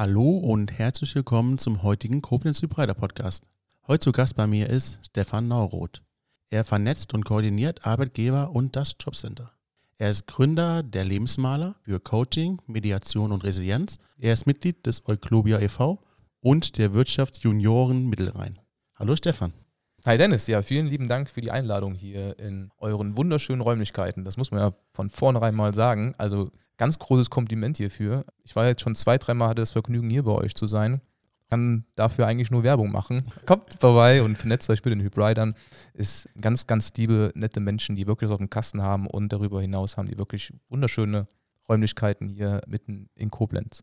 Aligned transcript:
Hallo 0.00 0.38
und 0.38 0.78
herzlich 0.78 1.16
willkommen 1.16 1.58
zum 1.58 1.82
heutigen 1.82 2.22
Koblenz 2.22 2.62
Hybrider 2.62 2.94
Podcast. 2.94 3.42
Heute 3.88 4.04
zu 4.04 4.12
Gast 4.12 4.36
bei 4.36 4.46
mir 4.46 4.70
ist 4.70 5.00
Stefan 5.04 5.48
Nauroth. 5.48 6.04
Er 6.50 6.62
vernetzt 6.62 7.14
und 7.14 7.24
koordiniert 7.24 7.84
Arbeitgeber 7.84 8.52
und 8.52 8.76
das 8.76 8.94
Jobcenter. 9.00 9.50
Er 9.96 10.10
ist 10.10 10.28
Gründer 10.28 10.84
der 10.84 11.04
Lebensmaler 11.04 11.74
für 11.82 11.98
Coaching, 11.98 12.62
Mediation 12.68 13.32
und 13.32 13.42
Resilienz. 13.42 13.98
Er 14.18 14.34
ist 14.34 14.46
Mitglied 14.46 14.86
des 14.86 15.04
Euklobia 15.08 15.58
e.V. 15.58 16.00
und 16.38 16.78
der 16.78 16.94
Wirtschaftsjunioren 16.94 18.06
Mittelrhein. 18.06 18.60
Hallo 18.94 19.16
Stefan. 19.16 19.52
Hi 20.06 20.16
Dennis, 20.16 20.46
ja, 20.46 20.62
vielen 20.62 20.86
lieben 20.86 21.08
Dank 21.08 21.28
für 21.28 21.40
die 21.40 21.50
Einladung 21.50 21.94
hier 21.94 22.38
in 22.38 22.70
euren 22.78 23.16
wunderschönen 23.16 23.60
Räumlichkeiten. 23.60 24.24
Das 24.24 24.36
muss 24.36 24.52
man 24.52 24.60
ja 24.60 24.72
von 24.92 25.10
vornherein 25.10 25.56
mal 25.56 25.74
sagen. 25.74 26.14
Also 26.18 26.52
ganz 26.76 27.00
großes 27.00 27.30
Kompliment 27.30 27.78
hierfür. 27.78 28.24
Ich 28.44 28.54
war 28.54 28.68
jetzt 28.68 28.80
schon 28.80 28.94
zwei, 28.94 29.18
dreimal 29.18 29.48
hatte 29.48 29.62
das 29.62 29.72
Vergnügen, 29.72 30.08
hier 30.08 30.22
bei 30.22 30.30
euch 30.30 30.54
zu 30.54 30.68
sein. 30.68 31.00
Kann 31.50 31.84
dafür 31.96 32.28
eigentlich 32.28 32.52
nur 32.52 32.62
Werbung 32.62 32.92
machen. 32.92 33.24
Kommt 33.46 33.74
vorbei 33.80 34.22
und 34.22 34.38
vernetzt 34.38 34.70
euch 34.70 34.84
mit 34.84 34.94
den 34.94 35.00
Hybridern. 35.00 35.56
Ist 35.94 36.28
ganz, 36.40 36.68
ganz 36.68 36.92
liebe, 36.96 37.32
nette 37.34 37.58
Menschen, 37.58 37.96
die 37.96 38.06
wirklich 38.06 38.30
auf 38.30 38.38
dem 38.38 38.50
Kasten 38.50 38.80
haben 38.82 39.08
und 39.08 39.32
darüber 39.32 39.60
hinaus 39.60 39.96
haben 39.96 40.06
die 40.06 40.18
wirklich 40.18 40.52
wunderschöne 40.68 41.26
Räumlichkeiten 41.68 42.28
hier 42.28 42.62
mitten 42.68 43.08
in 43.16 43.32
Koblenz. 43.32 43.82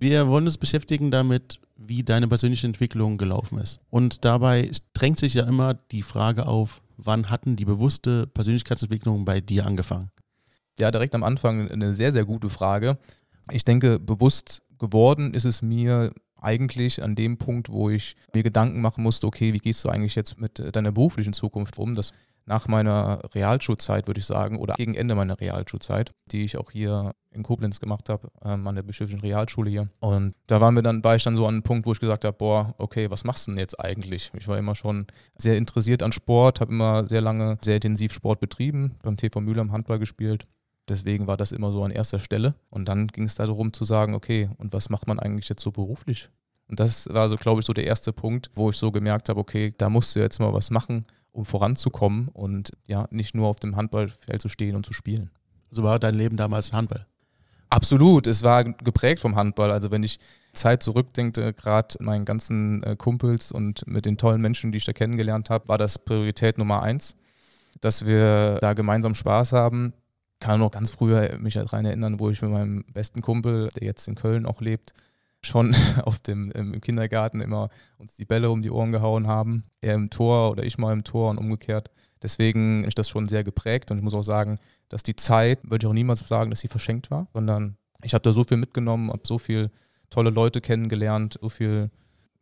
Wir 0.00 0.28
wollen 0.28 0.46
uns 0.46 0.56
beschäftigen 0.56 1.10
damit, 1.10 1.60
wie 1.76 2.02
deine 2.02 2.26
persönliche 2.26 2.66
Entwicklung 2.66 3.18
gelaufen 3.18 3.58
ist. 3.58 3.80
Und 3.90 4.24
dabei 4.24 4.70
drängt 4.94 5.18
sich 5.18 5.34
ja 5.34 5.44
immer 5.46 5.74
die 5.74 6.02
Frage 6.02 6.46
auf, 6.46 6.80
wann 6.96 7.28
hatten 7.28 7.54
die 7.54 7.66
bewusste 7.66 8.26
Persönlichkeitsentwicklung 8.26 9.26
bei 9.26 9.42
dir 9.42 9.66
angefangen? 9.66 10.10
Ja, 10.78 10.90
direkt 10.90 11.14
am 11.14 11.22
Anfang 11.22 11.70
eine 11.70 11.92
sehr, 11.92 12.12
sehr 12.12 12.24
gute 12.24 12.48
Frage. 12.48 12.96
Ich 13.50 13.66
denke, 13.66 13.98
bewusst 13.98 14.62
geworden 14.78 15.34
ist 15.34 15.44
es 15.44 15.60
mir 15.60 16.14
eigentlich 16.40 17.02
an 17.02 17.14
dem 17.14 17.36
Punkt, 17.36 17.68
wo 17.68 17.90
ich 17.90 18.16
mir 18.32 18.42
Gedanken 18.42 18.80
machen 18.80 19.04
musste, 19.04 19.26
okay, 19.26 19.52
wie 19.52 19.58
gehst 19.58 19.84
du 19.84 19.90
eigentlich 19.90 20.14
jetzt 20.14 20.40
mit 20.40 20.74
deiner 20.74 20.92
beruflichen 20.92 21.34
Zukunft 21.34 21.76
um? 21.76 21.94
Das 21.94 22.14
nach 22.50 22.68
meiner 22.68 23.20
Realschulzeit, 23.34 24.06
würde 24.06 24.20
ich 24.20 24.26
sagen, 24.26 24.58
oder 24.58 24.74
gegen 24.74 24.94
Ende 24.94 25.14
meiner 25.14 25.40
Realschulzeit, 25.40 26.12
die 26.26 26.44
ich 26.44 26.58
auch 26.58 26.70
hier 26.70 27.12
in 27.30 27.42
Koblenz 27.42 27.80
gemacht 27.80 28.08
habe, 28.08 28.30
ähm, 28.44 28.66
an 28.66 28.74
der 28.74 28.82
bischöflichen 28.82 29.20
Realschule 29.20 29.70
hier. 29.70 29.88
Und 30.00 30.34
da 30.46 30.60
waren 30.60 30.74
wir 30.74 30.82
dann, 30.82 31.02
war 31.02 31.16
ich 31.16 31.22
dann 31.22 31.36
so 31.36 31.46
an 31.46 31.54
einem 31.54 31.62
Punkt, 31.62 31.86
wo 31.86 31.92
ich 31.92 32.00
gesagt 32.00 32.24
habe, 32.24 32.36
boah, 32.36 32.74
okay, 32.78 33.10
was 33.10 33.24
machst 33.24 33.46
du 33.46 33.52
denn 33.52 33.58
jetzt 33.58 33.78
eigentlich? 33.78 34.30
Ich 34.36 34.48
war 34.48 34.58
immer 34.58 34.74
schon 34.74 35.06
sehr 35.38 35.56
interessiert 35.56 36.02
an 36.02 36.12
Sport, 36.12 36.60
habe 36.60 36.72
immer 36.72 37.06
sehr 37.06 37.20
lange, 37.20 37.58
sehr 37.62 37.76
intensiv 37.76 38.12
Sport 38.12 38.40
betrieben, 38.40 38.96
beim 39.02 39.16
TV 39.16 39.40
Mühle 39.40 39.60
am 39.60 39.72
Handball 39.72 39.98
gespielt 39.98 40.46
Deswegen 40.90 41.28
war 41.28 41.36
das 41.36 41.52
immer 41.52 41.70
so 41.70 41.84
an 41.84 41.92
erster 41.92 42.18
Stelle. 42.18 42.56
Und 42.68 42.88
dann 42.88 43.06
ging 43.06 43.24
es 43.24 43.36
darum 43.36 43.72
zu 43.72 43.84
sagen, 43.84 44.14
okay, 44.14 44.50
und 44.58 44.72
was 44.72 44.90
macht 44.90 45.06
man 45.06 45.20
eigentlich 45.20 45.48
jetzt 45.48 45.62
so 45.62 45.70
beruflich? 45.70 46.30
Und 46.66 46.80
das 46.80 47.08
war 47.12 47.28
so, 47.28 47.36
glaube 47.36 47.60
ich, 47.60 47.66
so 47.66 47.72
der 47.72 47.86
erste 47.86 48.12
Punkt, 48.12 48.50
wo 48.54 48.70
ich 48.70 48.76
so 48.76 48.90
gemerkt 48.90 49.28
habe, 49.28 49.38
okay, 49.38 49.72
da 49.78 49.88
musst 49.88 50.14
du 50.14 50.20
jetzt 50.20 50.40
mal 50.40 50.52
was 50.52 50.70
machen, 50.70 51.06
um 51.32 51.44
voranzukommen 51.44 52.28
und 52.28 52.72
ja, 52.86 53.06
nicht 53.10 53.34
nur 53.34 53.48
auf 53.48 53.60
dem 53.60 53.76
Handballfeld 53.76 54.42
zu 54.42 54.48
stehen 54.48 54.76
und 54.76 54.86
zu 54.86 54.92
spielen. 54.92 55.30
So 55.70 55.82
war 55.82 55.98
dein 55.98 56.14
Leben 56.14 56.36
damals 56.36 56.72
Handball? 56.72 57.06
Absolut, 57.68 58.26
es 58.26 58.42
war 58.42 58.64
geprägt 58.64 59.20
vom 59.20 59.36
Handball. 59.36 59.70
Also 59.70 59.92
wenn 59.92 60.02
ich 60.02 60.18
Zeit 60.52 60.82
zurückdenke, 60.82 61.52
gerade 61.52 61.96
meinen 62.00 62.24
ganzen 62.24 62.82
äh, 62.82 62.96
Kumpels 62.96 63.52
und 63.52 63.86
mit 63.86 64.06
den 64.06 64.16
tollen 64.16 64.40
Menschen, 64.40 64.72
die 64.72 64.78
ich 64.78 64.84
da 64.84 64.92
kennengelernt 64.92 65.50
habe, 65.50 65.68
war 65.68 65.78
das 65.78 65.98
Priorität 65.98 66.58
Nummer 66.58 66.82
eins, 66.82 67.14
dass 67.80 68.06
wir 68.06 68.58
da 68.60 68.72
gemeinsam 68.72 69.14
Spaß 69.14 69.52
haben, 69.52 69.92
kann 70.40 70.58
noch 70.58 70.72
ganz 70.72 70.90
früher 70.90 71.38
mich 71.38 71.54
daran 71.54 71.84
erinnern, 71.84 72.18
wo 72.18 72.30
ich 72.30 72.42
mit 72.42 72.50
meinem 72.50 72.84
besten 72.92 73.20
Kumpel, 73.20 73.68
der 73.76 73.86
jetzt 73.86 74.08
in 74.08 74.16
Köln 74.16 74.46
auch 74.46 74.60
lebt, 74.60 74.92
schon 75.42 75.74
auf 76.04 76.18
dem, 76.18 76.50
im 76.52 76.80
Kindergarten 76.80 77.40
immer 77.40 77.70
uns 77.98 78.16
die 78.16 78.24
Bälle 78.24 78.50
um 78.50 78.62
die 78.62 78.70
Ohren 78.70 78.92
gehauen 78.92 79.26
haben. 79.26 79.64
Er 79.80 79.94
im 79.94 80.10
Tor 80.10 80.50
oder 80.50 80.64
ich 80.64 80.78
mal 80.78 80.92
im 80.92 81.04
Tor 81.04 81.30
und 81.30 81.38
umgekehrt. 81.38 81.90
Deswegen 82.22 82.84
ist 82.84 82.98
das 82.98 83.08
schon 83.08 83.28
sehr 83.28 83.44
geprägt 83.44 83.90
und 83.90 83.98
ich 83.98 84.04
muss 84.04 84.14
auch 84.14 84.22
sagen, 84.22 84.58
dass 84.88 85.02
die 85.02 85.16
Zeit, 85.16 85.60
würde 85.62 85.84
ich 85.84 85.88
auch 85.88 85.94
niemals 85.94 86.20
sagen, 86.20 86.50
dass 86.50 86.60
sie 86.60 86.68
verschenkt 86.68 87.10
war, 87.10 87.28
sondern 87.32 87.76
ich 88.02 88.14
habe 88.14 88.22
da 88.22 88.32
so 88.32 88.44
viel 88.44 88.58
mitgenommen, 88.58 89.10
habe 89.10 89.22
so 89.24 89.38
viele 89.38 89.70
tolle 90.10 90.30
Leute 90.30 90.60
kennengelernt, 90.60 91.38
so 91.40 91.48
viele 91.48 91.90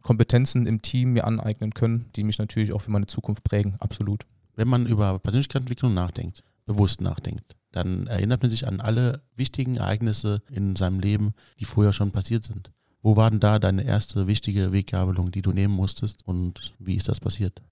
Kompetenzen 0.02 0.66
im 0.66 0.82
Team 0.82 1.12
mir 1.12 1.26
aneignen 1.26 1.74
können, 1.74 2.06
die 2.16 2.24
mich 2.24 2.38
natürlich 2.38 2.72
auch 2.72 2.80
für 2.80 2.90
meine 2.90 3.06
Zukunft 3.06 3.44
prägen, 3.44 3.76
absolut. 3.78 4.24
Wenn 4.56 4.68
man 4.68 4.86
über 4.86 5.18
Persönlichkeitsentwicklung 5.18 5.94
nachdenkt, 5.94 6.42
bewusst 6.66 7.00
nachdenkt, 7.00 7.56
dann 7.72 8.06
erinnert 8.06 8.42
man 8.42 8.50
sich 8.50 8.66
an 8.66 8.80
alle 8.80 9.22
wichtigen 9.36 9.76
Ereignisse 9.76 10.42
in 10.50 10.76
seinem 10.76 11.00
Leben, 11.00 11.34
die 11.60 11.64
vorher 11.64 11.92
schon 11.92 12.10
passiert 12.10 12.44
sind. 12.44 12.72
Wo 13.02 13.16
war 13.16 13.30
denn 13.30 13.40
da 13.40 13.58
deine 13.58 13.84
erste 13.84 14.26
wichtige 14.26 14.72
Weggabelung, 14.72 15.30
die 15.30 15.42
du 15.42 15.52
nehmen 15.52 15.74
musstest 15.74 16.26
und 16.26 16.74
wie 16.78 16.96
ist 16.96 17.08
das 17.08 17.20
passiert? 17.20 17.62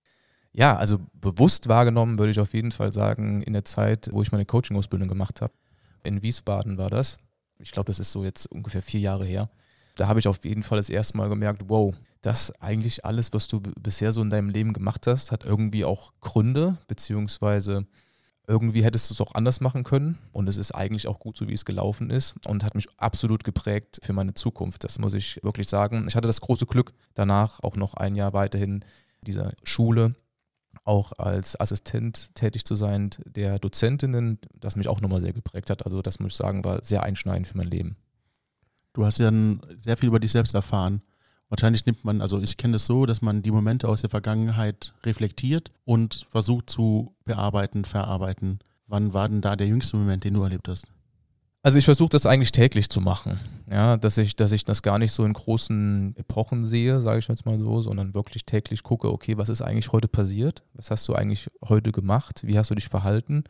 Ja, 0.53 0.76
also 0.76 1.00
bewusst 1.12 1.69
wahrgenommen 1.69 2.19
würde 2.19 2.31
ich 2.31 2.41
auf 2.41 2.54
jeden 2.54 2.72
Fall 2.72 2.92
sagen, 2.92 3.42
in 3.42 3.53
der 3.53 3.65
Zeit, 3.65 4.09
wo 4.12 4.22
ich 4.22 4.32
meine 4.32 4.47
Coaching-Ausbildung 4.47 5.09
gemacht 5.09 5.42
habe. 5.42 5.53
In 6.03 6.22
Wiesbaden 6.22 6.78
war 6.78 6.88
das. 6.88 7.19
Ich 7.59 7.72
glaube, 7.72 7.88
das 7.88 7.98
ist 7.98 8.12
so 8.12 8.25
jetzt 8.25 8.47
ungefähr 8.47 8.82
vier 8.82 9.00
Jahre 9.00 9.26
her. 9.26 9.50
Da 9.97 10.09
habe 10.09 10.19
ich 10.19 10.28
auf 10.28 10.44
jeden 10.44 10.62
Fall 10.62 10.78
das 10.78 10.88
erste 10.88 11.16
Mal 11.16 11.28
gemerkt, 11.28 11.65
wow, 11.69 11.94
das 12.22 12.53
eigentlich 12.60 13.04
alles, 13.04 13.32
was 13.32 13.48
du 13.48 13.60
bisher 13.60 14.12
so 14.12 14.22
in 14.22 14.31
deinem 14.31 14.48
Leben 14.48 14.72
gemacht 14.72 15.06
hast, 15.06 15.32
hat 15.32 15.44
irgendwie 15.44 15.84
auch 15.84 16.12
Gründe, 16.20 16.78
beziehungsweise 16.88 17.86
irgendwie 18.49 18.84
hättest 18.84 19.11
du 19.11 19.15
es 19.15 19.21
auch 19.21 19.34
anders 19.34 19.61
machen 19.61 19.84
können 19.84 20.19
und 20.33 20.49
es 20.49 20.57
ist 20.57 20.73
eigentlich 20.73 21.09
auch 21.09 21.19
gut 21.19 21.37
so, 21.37 21.49
wie 21.49 21.55
es 21.55 21.65
gelaufen 21.65 22.11
ist 22.11 22.34
und 22.47 22.65
hat 22.65 22.75
mich 22.75 22.87
absolut 22.97 23.45
geprägt 23.45 23.99
für 24.03 24.12
meine 24.12 24.34
Zukunft. 24.34 24.84
Das 24.84 24.99
muss 24.99 25.15
ich 25.15 25.43
wirklich 25.43 25.69
sagen. 25.69 26.07
Ich 26.09 26.17
hatte 26.17 26.29
das 26.29 26.41
große 26.41 26.67
Glück, 26.67 26.93
danach 27.15 27.61
auch 27.62 27.77
noch 27.77 27.95
ein 27.95 28.15
Jahr 28.15 28.33
weiterhin 28.33 28.84
dieser 29.23 29.53
Schule 29.65 30.15
auch 30.84 31.12
als 31.19 31.59
Assistent 31.59 32.34
tätig 32.34 32.65
zu 32.65 32.75
sein 32.75 33.11
der 33.25 33.59
Dozentinnen, 33.59 34.39
das 34.55 34.77
mich 34.77 34.89
auch 34.89 35.01
nochmal 35.01 35.21
sehr 35.21 35.33
geprägt 35.33 35.71
hat. 35.71 35.84
Also 35.84 36.03
das 36.03 36.21
muss 36.21 36.33
ich 36.33 36.37
sagen, 36.37 36.65
war 36.65 36.84
sehr 36.84 37.03
einschneidend 37.03 37.49
für 37.49 37.57
mein 37.57 37.67
Leben. 37.67 37.97
Du 38.93 39.05
hast 39.05 39.19
ja 39.19 39.31
sehr 39.78 39.97
viel 39.97 40.09
über 40.09 40.21
dich 40.21 40.33
selbst 40.33 40.55
erfahren. 40.55 41.03
Wahrscheinlich 41.49 41.87
nimmt 41.87 42.05
man, 42.05 42.21
also 42.21 42.41
ich 42.41 42.57
kenne 42.57 42.77
es 42.77 42.83
das 42.83 42.87
so, 42.87 43.07
dass 43.07 43.23
man 43.23 43.43
die 43.43 43.53
Momente 43.53 43.89
aus 43.89 44.01
der 44.01 44.11
Vergangenheit 44.11 44.95
reflektiert 45.05 45.71
und 45.84 46.27
versucht 46.29 46.69
zu 46.69 47.15
bearbeiten, 47.25 47.84
verarbeiten. 47.84 48.59
Wann 48.89 49.15
war 49.15 49.29
denn 49.29 49.41
da 49.41 49.55
der 49.55 49.67
jüngste 49.67 49.97
Moment, 49.97 50.25
den 50.25 50.34
du 50.34 50.43
erlebt 50.43 50.69
hast? 50.69 50.87
Also 51.62 51.79
ich 51.79 51.84
versuche 51.84 52.11
das 52.11 52.27
eigentlich 52.27 52.53
täglich 52.53 52.89
zu 52.89 53.01
machen. 53.01 53.41
Ja, 53.71 53.97
dass 53.97 54.19
ich, 54.19 54.37
dass 54.37 54.53
ich 54.53 54.65
das 54.65 54.83
gar 54.83 54.99
nicht 54.99 55.12
so 55.12 55.25
in 55.25 55.33
großen 55.33 56.15
Epochen 56.17 56.65
sehe, 56.65 57.01
sage 57.01 57.19
ich 57.19 57.29
jetzt 57.29 57.47
mal 57.47 57.59
so, 57.59 57.83
sondern 57.83 58.15
wirklich 58.15 58.45
täglich 58.45 58.84
gucke, 58.84 59.11
okay, 59.13 59.37
was 59.37 59.49
ist 59.49 59.63
eigentlich 59.63 59.91
heute 59.91 60.07
passiert? 60.07 60.63
Was 60.75 60.93
hast 60.93 61.09
du 61.09 61.15
eigentlich 61.15 61.51
heute 61.65 61.91
gemacht? 61.91 62.43
Wie 62.45 62.57
hast 62.57 62.71
du 62.71 62.77
dich 62.77 62.89
verhalten? 62.89 63.45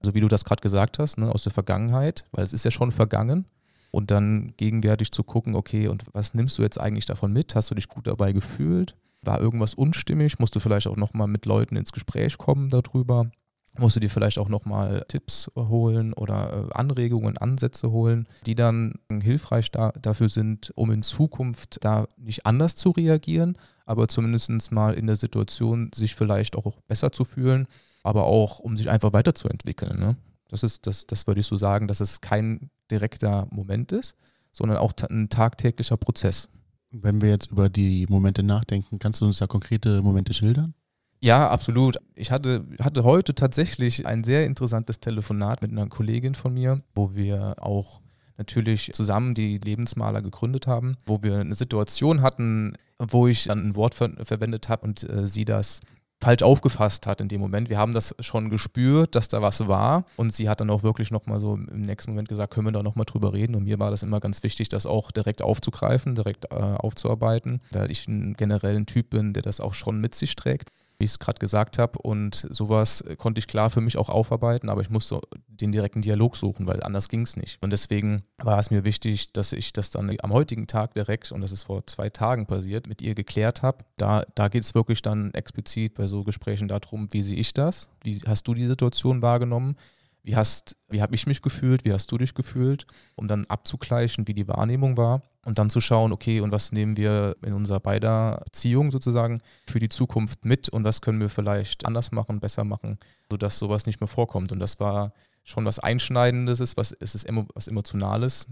Also 0.00 0.14
wie 0.14 0.20
du 0.20 0.26
das 0.26 0.44
gerade 0.44 0.62
gesagt 0.62 0.98
hast, 0.98 1.18
ne, 1.18 1.30
aus 1.30 1.44
der 1.44 1.52
Vergangenheit, 1.52 2.24
weil 2.32 2.42
es 2.42 2.52
ist 2.52 2.64
ja 2.64 2.70
schon 2.72 2.90
vergangen 2.90 3.44
und 3.90 4.10
dann 4.10 4.54
gegenwärtig 4.56 5.12
zu 5.12 5.22
gucken, 5.22 5.54
okay, 5.54 5.88
und 5.88 6.04
was 6.12 6.34
nimmst 6.34 6.58
du 6.58 6.62
jetzt 6.62 6.80
eigentlich 6.80 7.06
davon 7.06 7.32
mit? 7.32 7.54
Hast 7.54 7.70
du 7.70 7.74
dich 7.74 7.88
gut 7.88 8.06
dabei 8.06 8.32
gefühlt? 8.32 8.96
War 9.22 9.40
irgendwas 9.40 9.74
unstimmig? 9.74 10.38
Musst 10.38 10.54
du 10.54 10.60
vielleicht 10.60 10.86
auch 10.86 10.96
nochmal 10.96 11.26
mit 11.26 11.46
Leuten 11.46 11.76
ins 11.76 11.92
Gespräch 11.92 12.38
kommen 12.38 12.70
darüber? 12.70 13.30
Musst 13.78 13.94
du 13.94 14.00
dir 14.00 14.10
vielleicht 14.10 14.38
auch 14.38 14.48
nochmal 14.48 15.04
Tipps 15.06 15.50
holen 15.56 16.12
oder 16.12 16.68
äh, 16.70 16.72
Anregungen, 16.74 17.38
Ansätze 17.38 17.90
holen, 17.90 18.26
die 18.44 18.56
dann 18.56 18.94
hilfreich 19.22 19.70
da, 19.70 19.92
dafür 19.92 20.28
sind, 20.28 20.72
um 20.74 20.90
in 20.90 21.02
Zukunft 21.02 21.78
da 21.84 22.06
nicht 22.16 22.46
anders 22.46 22.74
zu 22.74 22.90
reagieren, 22.90 23.56
aber 23.86 24.08
zumindest 24.08 24.72
mal 24.72 24.94
in 24.94 25.06
der 25.06 25.16
Situation 25.16 25.90
sich 25.94 26.16
vielleicht 26.16 26.56
auch 26.56 26.80
besser 26.88 27.12
zu 27.12 27.24
fühlen, 27.24 27.68
aber 28.02 28.24
auch 28.24 28.58
um 28.58 28.76
sich 28.76 28.90
einfach 28.90 29.12
weiterzuentwickeln. 29.12 30.00
Ne? 30.00 30.16
Das 30.48 30.64
ist, 30.64 30.86
das, 30.88 31.06
das 31.06 31.28
würde 31.28 31.40
ich 31.40 31.46
so 31.46 31.56
sagen, 31.56 31.86
dass 31.86 32.00
es 32.00 32.20
kein 32.20 32.70
direkter 32.90 33.46
Moment 33.50 33.92
ist, 33.92 34.16
sondern 34.52 34.78
auch 34.78 34.92
ein 35.08 35.28
tagtäglicher 35.28 35.96
Prozess. 35.96 36.48
Wenn 36.90 37.20
wir 37.20 37.28
jetzt 37.28 37.52
über 37.52 37.68
die 37.68 38.06
Momente 38.08 38.42
nachdenken, 38.42 38.98
kannst 38.98 39.20
du 39.20 39.26
uns 39.26 39.38
da 39.38 39.46
konkrete 39.46 40.02
Momente 40.02 40.34
schildern? 40.34 40.74
Ja, 41.20 41.48
absolut. 41.50 41.98
Ich 42.14 42.30
hatte, 42.30 42.66
hatte 42.80 43.04
heute 43.04 43.34
tatsächlich 43.34 44.06
ein 44.06 44.24
sehr 44.24 44.46
interessantes 44.46 45.00
Telefonat 45.00 45.60
mit 45.60 45.70
einer 45.70 45.86
Kollegin 45.86 46.34
von 46.34 46.54
mir, 46.54 46.82
wo 46.94 47.14
wir 47.14 47.56
auch 47.62 48.00
natürlich 48.38 48.90
zusammen 48.94 49.34
die 49.34 49.58
Lebensmaler 49.58 50.22
gegründet 50.22 50.66
haben, 50.66 50.96
wo 51.04 51.22
wir 51.22 51.38
eine 51.38 51.54
Situation 51.54 52.22
hatten, 52.22 52.74
wo 52.98 53.28
ich 53.28 53.44
dann 53.44 53.66
ein 53.66 53.76
Wort 53.76 53.94
ver 53.94 54.10
verwendet 54.24 54.70
habe 54.70 54.86
und 54.86 55.08
äh, 55.08 55.26
sie 55.26 55.44
das 55.44 55.82
falsch 56.20 56.42
aufgefasst 56.42 57.06
hat 57.06 57.20
in 57.20 57.28
dem 57.28 57.40
Moment. 57.40 57.70
Wir 57.70 57.78
haben 57.78 57.92
das 57.92 58.14
schon 58.20 58.50
gespürt, 58.50 59.14
dass 59.14 59.28
da 59.28 59.40
was 59.42 59.66
war 59.68 60.04
und 60.16 60.32
sie 60.32 60.48
hat 60.48 60.60
dann 60.60 60.70
auch 60.70 60.82
wirklich 60.82 61.10
nochmal 61.10 61.40
so 61.40 61.54
im 61.54 61.86
nächsten 61.86 62.12
Moment 62.12 62.28
gesagt, 62.28 62.52
können 62.52 62.66
wir 62.66 62.72
da 62.72 62.82
nochmal 62.82 63.06
drüber 63.06 63.32
reden 63.32 63.54
und 63.54 63.64
mir 63.64 63.78
war 63.78 63.90
das 63.90 64.02
immer 64.02 64.20
ganz 64.20 64.42
wichtig, 64.42 64.68
das 64.68 64.86
auch 64.86 65.10
direkt 65.10 65.42
aufzugreifen, 65.42 66.14
direkt 66.14 66.46
äh, 66.52 66.56
aufzuarbeiten, 66.56 67.60
weil 67.72 67.90
ich 67.90 68.06
ein 68.06 68.34
generell 68.34 68.76
ein 68.76 68.86
Typ 68.86 69.10
bin, 69.10 69.32
der 69.32 69.42
das 69.42 69.60
auch 69.60 69.74
schon 69.74 70.00
mit 70.00 70.14
sich 70.14 70.36
trägt. 70.36 70.70
Wie 71.00 71.04
ich 71.04 71.12
es 71.12 71.18
gerade 71.18 71.38
gesagt 71.38 71.78
habe. 71.78 71.98
Und 71.98 72.46
sowas 72.50 73.02
konnte 73.18 73.38
ich 73.38 73.46
klar 73.46 73.70
für 73.70 73.80
mich 73.80 73.96
auch 73.96 74.08
aufarbeiten, 74.08 74.68
aber 74.68 74.80
ich 74.82 74.90
musste 74.90 75.20
den 75.48 75.72
direkten 75.72 76.02
Dialog 76.02 76.36
suchen, 76.36 76.66
weil 76.66 76.82
anders 76.82 77.08
ging 77.08 77.22
es 77.22 77.36
nicht. 77.36 77.58
Und 77.62 77.70
deswegen 77.70 78.24
war 78.38 78.58
es 78.58 78.70
mir 78.70 78.84
wichtig, 78.84 79.32
dass 79.32 79.52
ich 79.52 79.72
das 79.72 79.90
dann 79.90 80.14
am 80.22 80.32
heutigen 80.32 80.66
Tag 80.66 80.94
direkt, 80.94 81.32
und 81.32 81.40
das 81.40 81.52
ist 81.52 81.64
vor 81.64 81.86
zwei 81.86 82.10
Tagen 82.10 82.46
passiert, 82.46 82.86
mit 82.86 83.02
ihr 83.02 83.14
geklärt 83.14 83.62
habe. 83.62 83.84
Da, 83.96 84.24
da 84.34 84.48
geht 84.48 84.62
es 84.62 84.74
wirklich 84.74 85.02
dann 85.02 85.32
explizit 85.34 85.94
bei 85.94 86.06
so 86.06 86.22
Gesprächen 86.22 86.68
darum, 86.68 87.08
wie 87.12 87.22
sehe 87.22 87.38
ich 87.38 87.54
das? 87.54 87.90
Wie 88.04 88.20
hast 88.26 88.46
du 88.46 88.54
die 88.54 88.66
Situation 88.66 89.22
wahrgenommen? 89.22 89.76
Wie 90.22 90.36
hast, 90.36 90.76
wie 90.88 91.00
habe 91.00 91.14
ich 91.14 91.26
mich 91.26 91.42
gefühlt? 91.42 91.84
Wie 91.84 91.92
hast 91.92 92.12
du 92.12 92.18
dich 92.18 92.34
gefühlt? 92.34 92.86
Um 93.16 93.28
dann 93.28 93.46
abzugleichen, 93.46 94.28
wie 94.28 94.34
die 94.34 94.48
Wahrnehmung 94.48 94.96
war 94.96 95.22
und 95.44 95.58
dann 95.58 95.70
zu 95.70 95.80
schauen, 95.80 96.12
okay, 96.12 96.40
und 96.40 96.52
was 96.52 96.72
nehmen 96.72 96.96
wir 96.96 97.36
in 97.42 97.54
unserer 97.54 97.80
beider 97.80 98.42
Beziehung 98.44 98.90
sozusagen 98.90 99.40
für 99.66 99.78
die 99.78 99.88
Zukunft 99.88 100.44
mit 100.44 100.68
und 100.68 100.84
was 100.84 101.00
können 101.00 101.20
wir 101.20 101.30
vielleicht 101.30 101.86
anders 101.86 102.12
machen, 102.12 102.40
besser 102.40 102.64
machen, 102.64 102.98
sodass 103.30 103.58
sowas 103.58 103.86
nicht 103.86 104.00
mehr 104.00 104.08
vorkommt. 104.08 104.52
Und 104.52 104.58
das 104.58 104.78
war 104.80 105.12
schon 105.44 105.64
was 105.64 105.78
Einschneidendes, 105.78 106.60
ist, 106.60 106.76
was, 106.76 106.92
es 106.92 107.14
ist 107.14 107.26
was 107.54 107.68
Emotionales, 107.68 108.46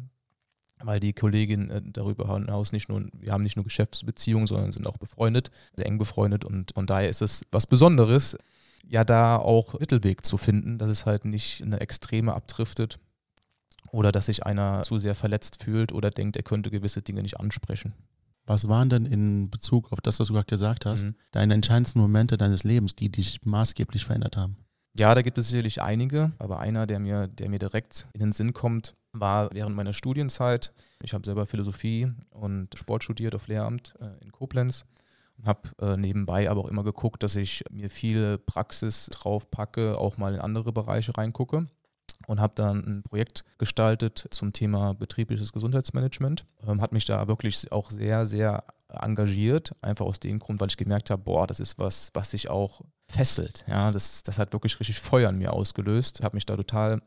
weil 0.81 1.01
die 1.01 1.13
Kollegin 1.13 1.71
äh, 1.71 1.83
darüber 1.85 2.33
hinaus 2.35 2.73
nicht 2.73 2.89
nur, 2.89 3.05
wir 3.13 3.33
haben 3.33 3.43
nicht 3.43 3.57
nur 3.57 3.65
Geschäftsbeziehungen, 3.65 4.47
sondern 4.47 4.73
sind 4.73 4.87
auch 4.87 4.97
befreundet, 4.97 5.51
sehr 5.77 5.87
eng 5.87 5.99
befreundet 5.99 6.45
und 6.45 6.73
von 6.73 6.87
daher 6.87 7.09
ist 7.09 7.21
es 7.21 7.45
was 7.51 7.67
Besonderes, 7.67 8.37
ja 8.89 9.05
da 9.05 9.37
auch 9.37 9.79
Mittelweg 9.79 10.25
zu 10.25 10.37
finden, 10.37 10.79
dass 10.79 10.89
es 10.89 11.07
halt 11.07 11.25
nicht 11.25 11.63
eine 11.63 11.81
Extreme 11.81 12.35
abdriftet 12.35 12.99
oder 13.93 14.13
dass 14.13 14.27
sich 14.27 14.45
einer 14.45 14.83
zu 14.83 14.99
sehr 14.99 15.15
verletzt 15.15 15.63
fühlt 15.63 15.93
oder 15.93 16.11
denkt, 16.11 16.37
er 16.37 16.43
könnte 16.43 16.71
gewisse 16.71 17.03
Dinge 17.03 17.23
nicht 17.23 17.39
ansprechen. 17.39 17.95
Was 18.47 18.69
waren 18.69 18.89
denn 18.89 19.05
in 19.05 19.51
Bezug 19.51 19.93
auf 19.93 20.01
das, 20.01 20.21
was 20.21 20.29
du 20.29 20.35
gerade 20.35 20.47
gesagt 20.47 20.87
hast, 20.87 21.05
mhm. 21.05 21.15
deine 21.33 21.55
entscheidendsten 21.55 22.01
Momente 22.01 22.39
deines 22.39 22.65
Lebens, 22.65 22.97
die 22.97 23.11
dich 23.11 23.45
maßgeblich 23.45 24.07
verändert 24.07 24.39
haben? 24.39 24.57
Ja, 24.95 25.15
da 25.15 25.21
gibt 25.21 25.37
es 25.37 25.49
sicherlich 25.49 25.83
einige, 25.83 26.33
aber 26.39 26.59
einer, 26.59 26.87
der 26.87 26.99
mir, 26.99 27.29
der 27.29 27.51
mir 27.51 27.59
direkt 27.59 28.09
in 28.15 28.21
den 28.21 28.33
Sinn 28.33 28.55
kommt, 28.55 28.97
war 29.13 29.51
während 29.53 29.77
meiner 29.77 29.93
Studienzeit. 29.93 30.73
Ich 31.03 31.13
habe 31.13 31.27
selber 31.27 31.47
Philosophie 31.47 32.11
und 32.31 32.77
Sport 32.77 33.05
studiert 33.05 33.35
auf 33.35 33.49
Lehramt 33.49 33.95
äh, 34.01 34.25
in 34.25 34.33
Koblenz 34.33 34.87
habe 35.45 35.69
äh, 35.81 35.97
nebenbei 35.97 36.51
aber 36.51 36.61
auch 36.61 36.69
immer 36.69 36.85
geguckt, 36.85 37.23
dass 37.23 37.37
ich 37.37 37.65
mir 37.71 37.91
viel 37.91 38.39
Praxis 38.39 39.07
drauf 39.07 39.51
packe, 39.51 39.99
auch 39.99 40.17
mal 40.17 40.35
in 40.35 40.41
andere 40.41 40.73
Bereiche 40.73 41.17
reingucke 41.17 41.67
und 42.27 42.41
habe 42.41 42.55
dann 42.57 42.85
ein 42.85 43.03
Projekt 43.03 43.45
gestaltet 43.59 44.27
zum 44.31 44.53
Thema 44.53 44.95
betriebliches 44.95 45.53
Gesundheitsmanagement. 45.53 46.47
Ähm, 46.67 46.81
hat 46.81 46.93
mich 46.93 47.05
da 47.05 47.29
wirklich 47.29 47.71
auch 47.73 47.91
sehr, 47.91 48.27
sehr 48.27 48.65
engagiert, 48.89 49.73
einfach 49.83 50.07
aus 50.07 50.21
dem 50.21 50.39
Grund, 50.39 50.61
weil 50.61 50.69
ich 50.69 50.77
gemerkt 50.77 51.11
habe, 51.11 51.23
boah, 51.23 51.47
das 51.47 51.61
ist 51.61 51.79
was, 51.79 52.11
was 52.15 52.31
sich 52.31 52.49
auch 52.49 52.81
fesselt. 53.09 53.65
Ja, 53.69 53.91
das, 53.91 54.23
das 54.23 54.39
hat 54.39 54.53
wirklich 54.53 54.81
richtig 54.81 54.99
Feuer 54.99 55.31
in 55.31 55.39
mir 55.39 55.53
ausgelöst. 55.53 56.23
Habe 56.23 56.37
mich 56.37 56.47
da 56.47 56.57
total 56.57 57.03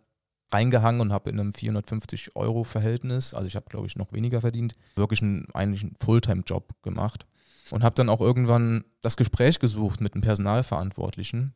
reingehangen 0.52 1.02
und 1.02 1.14
habe 1.14 1.30
in 1.30 1.40
einem 1.40 1.54
450 1.54 2.36
Euro 2.36 2.64
Verhältnis, 2.64 3.34
also 3.34 3.48
ich 3.48 3.56
habe 3.56 3.70
glaube 3.70 3.88
ich 3.88 3.96
noch 3.96 4.12
weniger 4.12 4.42
verdient, 4.42 4.76
wirklich 4.96 5.22
einen, 5.22 5.48
eigentlich 5.54 5.84
einen 5.84 5.96
Fulltime-Job 6.02 6.74
gemacht 6.84 7.26
und 7.72 7.84
habe 7.84 7.96
dann 7.96 8.10
auch 8.10 8.22
irgendwann 8.22 8.84
das 9.02 9.18
Gespräch 9.18 9.60
gesucht 9.60 10.02
mit 10.02 10.14
einem 10.14 10.22
Personalverantwortlichen 10.22 11.54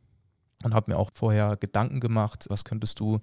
und 0.64 0.74
habe 0.74 0.92
mir 0.92 0.98
auch 0.98 1.10
vorher 1.14 1.56
Gedanken 1.56 2.00
gemacht, 2.00 2.46
was 2.48 2.64
könntest 2.64 3.00
du 3.00 3.20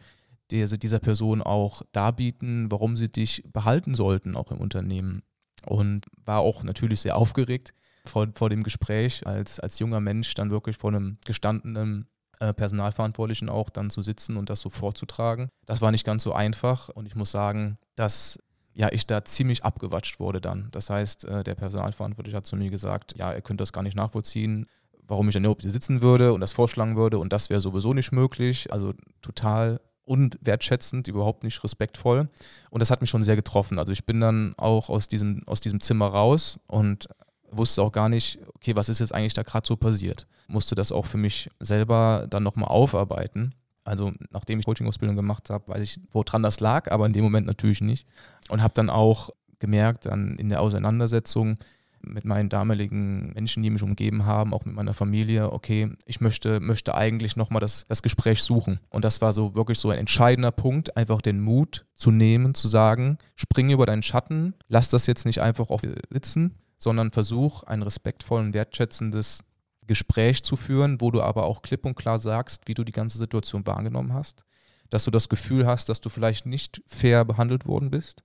diese, 0.51 0.78
dieser 0.78 1.00
Person 1.00 1.42
auch 1.42 1.81
darbieten, 1.92 2.72
warum 2.72 2.95
sie 2.95 3.10
dich 3.10 3.44
behalten 3.51 3.95
sollten, 3.95 4.36
auch 4.36 4.51
im 4.51 4.60
Unternehmen. 4.60 5.24
Und 5.66 6.06
war 6.25 6.40
auch 6.40 6.63
natürlich 6.63 7.01
sehr 7.01 7.18
aufgeregt 7.18 7.74
vor, 8.06 8.28
vor 8.36 8.50
dem 8.50 8.63
Gespräch, 8.63 9.25
als, 9.25 9.60
als 9.60 9.80
junger 9.80 10.00
Mensch 10.00 10.34
dann 10.34 10.51
wirklich 10.51 10.78
vor 10.78 10.92
einem 10.92 11.18
gestandenen 11.25 12.07
äh, 12.40 12.54
Personalverantwortlichen 12.54 13.50
auch 13.50 13.69
dann 13.69 13.90
zu 13.90 14.04
sitzen 14.04 14.38
und 14.38 14.50
das 14.50 14.60
so 14.60 14.69
vorzutragen. 14.69 15.50
Das 15.66 15.81
war 15.81 15.92
nicht 15.92 16.06
ganz 16.06 16.24
so 16.24 16.34
einfach 16.34 16.90
und 16.90 17.06
ich 17.06 17.16
muss 17.16 17.31
sagen, 17.31 17.78
dass 17.95 18.40
ja, 18.73 18.91
ich 18.91 19.05
da 19.05 19.23
ziemlich 19.23 19.63
abgewatscht 19.63 20.19
wurde 20.19 20.41
dann. 20.41 20.69
Das 20.71 20.89
heißt, 20.89 21.25
äh, 21.25 21.43
der 21.43 21.55
Personalverantwortliche 21.55 22.37
hat 22.37 22.45
zu 22.45 22.55
mir 22.55 22.69
gesagt, 22.69 23.15
ja, 23.17 23.31
er 23.31 23.41
könnte 23.41 23.61
das 23.61 23.73
gar 23.73 23.83
nicht 23.83 23.95
nachvollziehen, 23.95 24.65
warum 25.07 25.27
ich 25.27 25.33
dann 25.33 25.43
überhaupt 25.43 25.61
hier 25.61 25.71
sitzen 25.71 26.01
würde 26.01 26.33
und 26.33 26.41
das 26.41 26.53
vorschlagen 26.53 26.95
würde 26.95 27.19
und 27.19 27.31
das 27.31 27.49
wäre 27.49 27.61
sowieso 27.61 27.93
nicht 27.93 28.11
möglich. 28.11 28.71
Also 28.71 28.93
total 29.21 29.79
unwertschätzend, 30.05 31.07
überhaupt 31.07 31.43
nicht 31.43 31.63
respektvoll. 31.63 32.29
Und 32.69 32.81
das 32.81 32.91
hat 32.91 33.01
mich 33.01 33.09
schon 33.09 33.23
sehr 33.23 33.35
getroffen. 33.35 33.79
Also 33.79 33.91
ich 33.91 34.05
bin 34.05 34.19
dann 34.19 34.53
auch 34.57 34.89
aus 34.89 35.07
diesem, 35.07 35.43
aus 35.45 35.61
diesem 35.61 35.81
Zimmer 35.81 36.07
raus 36.07 36.59
und 36.67 37.07
wusste 37.51 37.81
auch 37.81 37.91
gar 37.91 38.09
nicht, 38.09 38.39
okay, 38.55 38.75
was 38.75 38.89
ist 38.89 38.99
jetzt 38.99 39.13
eigentlich 39.13 39.33
da 39.33 39.43
gerade 39.43 39.67
so 39.67 39.75
passiert. 39.77 40.27
Musste 40.47 40.75
das 40.75 40.91
auch 40.91 41.05
für 41.05 41.17
mich 41.17 41.49
selber 41.59 42.27
dann 42.29 42.43
nochmal 42.43 42.69
aufarbeiten. 42.69 43.53
Also 43.83 44.12
nachdem 44.31 44.59
ich 44.59 44.65
Coaching-Ausbildung 44.65 45.15
gemacht 45.15 45.50
habe, 45.50 45.68
weiß 45.68 45.81
ich, 45.81 46.00
woran 46.12 46.44
das 46.44 46.59
lag, 46.59 46.91
aber 46.91 47.06
in 47.06 47.13
dem 47.13 47.24
Moment 47.24 47.47
natürlich 47.47 47.81
nicht. 47.81 48.07
Und 48.50 48.62
habe 48.62 48.74
dann 48.74 48.89
auch 48.89 49.30
gemerkt, 49.59 50.06
dann 50.06 50.35
in 50.38 50.50
der 50.50 50.62
Auseinandersetzung 50.62 51.57
mit 52.06 52.25
meinen 52.25 52.50
damaligen 52.50 53.31
Menschen, 53.33 53.63
die 53.63 53.69
mich 53.69 53.81
umgeben 53.81 54.25
haben, 54.25 54.53
auch 54.53 54.65
mit 54.65 54.75
meiner 54.75 54.94
Familie, 54.94 55.51
okay, 55.51 55.91
ich 56.06 56.21
möchte, 56.21 56.59
möchte 56.59 56.95
eigentlich 56.95 57.35
nochmal 57.35 57.62
das, 57.62 57.85
das 57.88 58.03
Gespräch 58.03 58.44
suchen. 58.44 58.80
Und 58.89 59.06
das 59.06 59.21
war 59.21 59.31
so 59.33 59.56
wirklich 59.56 59.80
so 59.80 59.89
ein 59.89 60.00
entscheidender 60.00 60.51
Punkt, 60.51 60.97
einfach 60.97 61.21
den 61.21 61.39
Mut 61.39 61.85
zu 61.95 62.12
nehmen, 62.12 62.53
zu 62.53 62.68
sagen, 62.68 63.18
spring 63.35 63.69
über 63.69 63.85
deinen 63.85 64.03
Schatten, 64.03 64.53
lass 64.68 64.89
das 64.89 65.07
jetzt 65.07 65.25
nicht 65.25 65.39
einfach 65.39 65.69
auf 65.69 65.81
sitzen, 66.09 66.56
sondern 66.77 67.12
versuch 67.12 67.63
ein 67.63 67.81
respektvolles, 67.81 68.53
wertschätzendes 68.53 69.39
Gespräch 69.88 70.44
zu 70.44 70.56
führen, 70.56 71.01
wo 71.01 71.12
du 71.12 71.21
aber 71.21 71.44
auch 71.44 71.62
klipp 71.62 71.85
und 71.85 71.95
klar 71.95 72.19
sagst, 72.19 72.63
wie 72.68 72.74
du 72.74 72.83
die 72.83 72.91
ganze 72.91 73.18
Situation 73.18 73.65
wahrgenommen 73.65 74.13
hast, 74.13 74.44
dass 74.89 75.03
du 75.06 75.12
das 75.12 75.30
Gefühl 75.30 75.65
hast, 75.65 75.89
dass 75.89 76.01
du 76.01 76.09
vielleicht 76.09 76.45
nicht 76.45 76.81
fair 76.88 77.25
behandelt 77.25 77.65
worden 77.65 77.89
bist. 77.89 78.24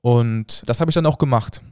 Und 0.00 0.62
das 0.66 0.80
habe 0.80 0.90
ich 0.90 0.94
dann 0.94 1.06
auch 1.06 1.18
gemacht. 1.18 1.62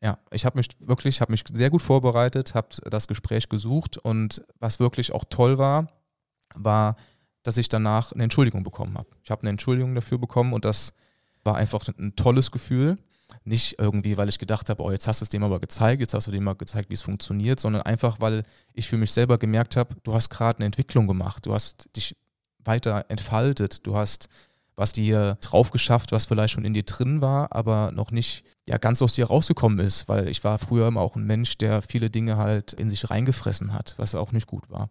Ja, 0.00 0.18
ich 0.30 0.44
habe 0.44 0.56
mich 0.58 0.68
wirklich, 0.78 1.20
habe 1.20 1.32
mich 1.32 1.44
sehr 1.52 1.70
gut 1.70 1.82
vorbereitet, 1.82 2.54
habe 2.54 2.68
das 2.84 3.08
Gespräch 3.08 3.48
gesucht 3.48 3.98
und 3.98 4.44
was 4.60 4.78
wirklich 4.78 5.12
auch 5.12 5.24
toll 5.28 5.58
war, 5.58 5.88
war, 6.54 6.96
dass 7.42 7.56
ich 7.56 7.68
danach 7.68 8.12
eine 8.12 8.24
Entschuldigung 8.24 8.62
bekommen 8.62 8.96
habe. 8.96 9.08
Ich 9.24 9.30
habe 9.30 9.42
eine 9.42 9.50
Entschuldigung 9.50 9.94
dafür 9.94 10.18
bekommen 10.18 10.52
und 10.52 10.64
das 10.64 10.92
war 11.44 11.56
einfach 11.56 11.88
ein 11.88 12.14
tolles 12.14 12.50
Gefühl. 12.52 12.98
Nicht 13.44 13.78
irgendwie, 13.78 14.16
weil 14.16 14.28
ich 14.28 14.38
gedacht 14.38 14.68
habe, 14.68 14.82
oh, 14.82 14.90
jetzt 14.90 15.06
hast 15.06 15.20
du 15.20 15.24
es 15.24 15.30
dem 15.30 15.42
aber 15.42 15.60
gezeigt, 15.60 16.00
jetzt 16.00 16.14
hast 16.14 16.26
du 16.26 16.30
dem 16.30 16.44
mal 16.44 16.54
gezeigt, 16.54 16.90
wie 16.90 16.94
es 16.94 17.02
funktioniert, 17.02 17.60
sondern 17.60 17.82
einfach, 17.82 18.20
weil 18.20 18.44
ich 18.74 18.88
für 18.88 18.96
mich 18.96 19.12
selber 19.12 19.38
gemerkt 19.38 19.76
habe, 19.76 19.96
du 20.02 20.14
hast 20.14 20.30
gerade 20.30 20.58
eine 20.58 20.66
Entwicklung 20.66 21.06
gemacht, 21.06 21.46
du 21.46 21.54
hast 21.54 21.88
dich 21.96 22.16
weiter 22.64 23.06
entfaltet, 23.08 23.86
du 23.86 23.96
hast 23.96 24.28
was 24.78 24.92
dir 24.92 25.36
drauf 25.40 25.72
geschafft, 25.72 26.12
was 26.12 26.26
vielleicht 26.26 26.54
schon 26.54 26.64
in 26.64 26.72
dir 26.72 26.84
drin 26.84 27.20
war, 27.20 27.52
aber 27.52 27.90
noch 27.90 28.12
nicht 28.12 28.44
ja, 28.68 28.78
ganz 28.78 29.02
aus 29.02 29.14
dir 29.14 29.26
rausgekommen 29.26 29.80
ist, 29.80 30.08
weil 30.08 30.28
ich 30.28 30.44
war 30.44 30.58
früher 30.60 30.86
immer 30.86 31.00
auch 31.00 31.16
ein 31.16 31.24
Mensch, 31.24 31.58
der 31.58 31.82
viele 31.82 32.10
Dinge 32.10 32.36
halt 32.36 32.74
in 32.74 32.88
sich 32.88 33.10
reingefressen 33.10 33.72
hat, 33.72 33.94
was 33.96 34.14
auch 34.14 34.30
nicht 34.30 34.46
gut 34.46 34.70
war. 34.70 34.88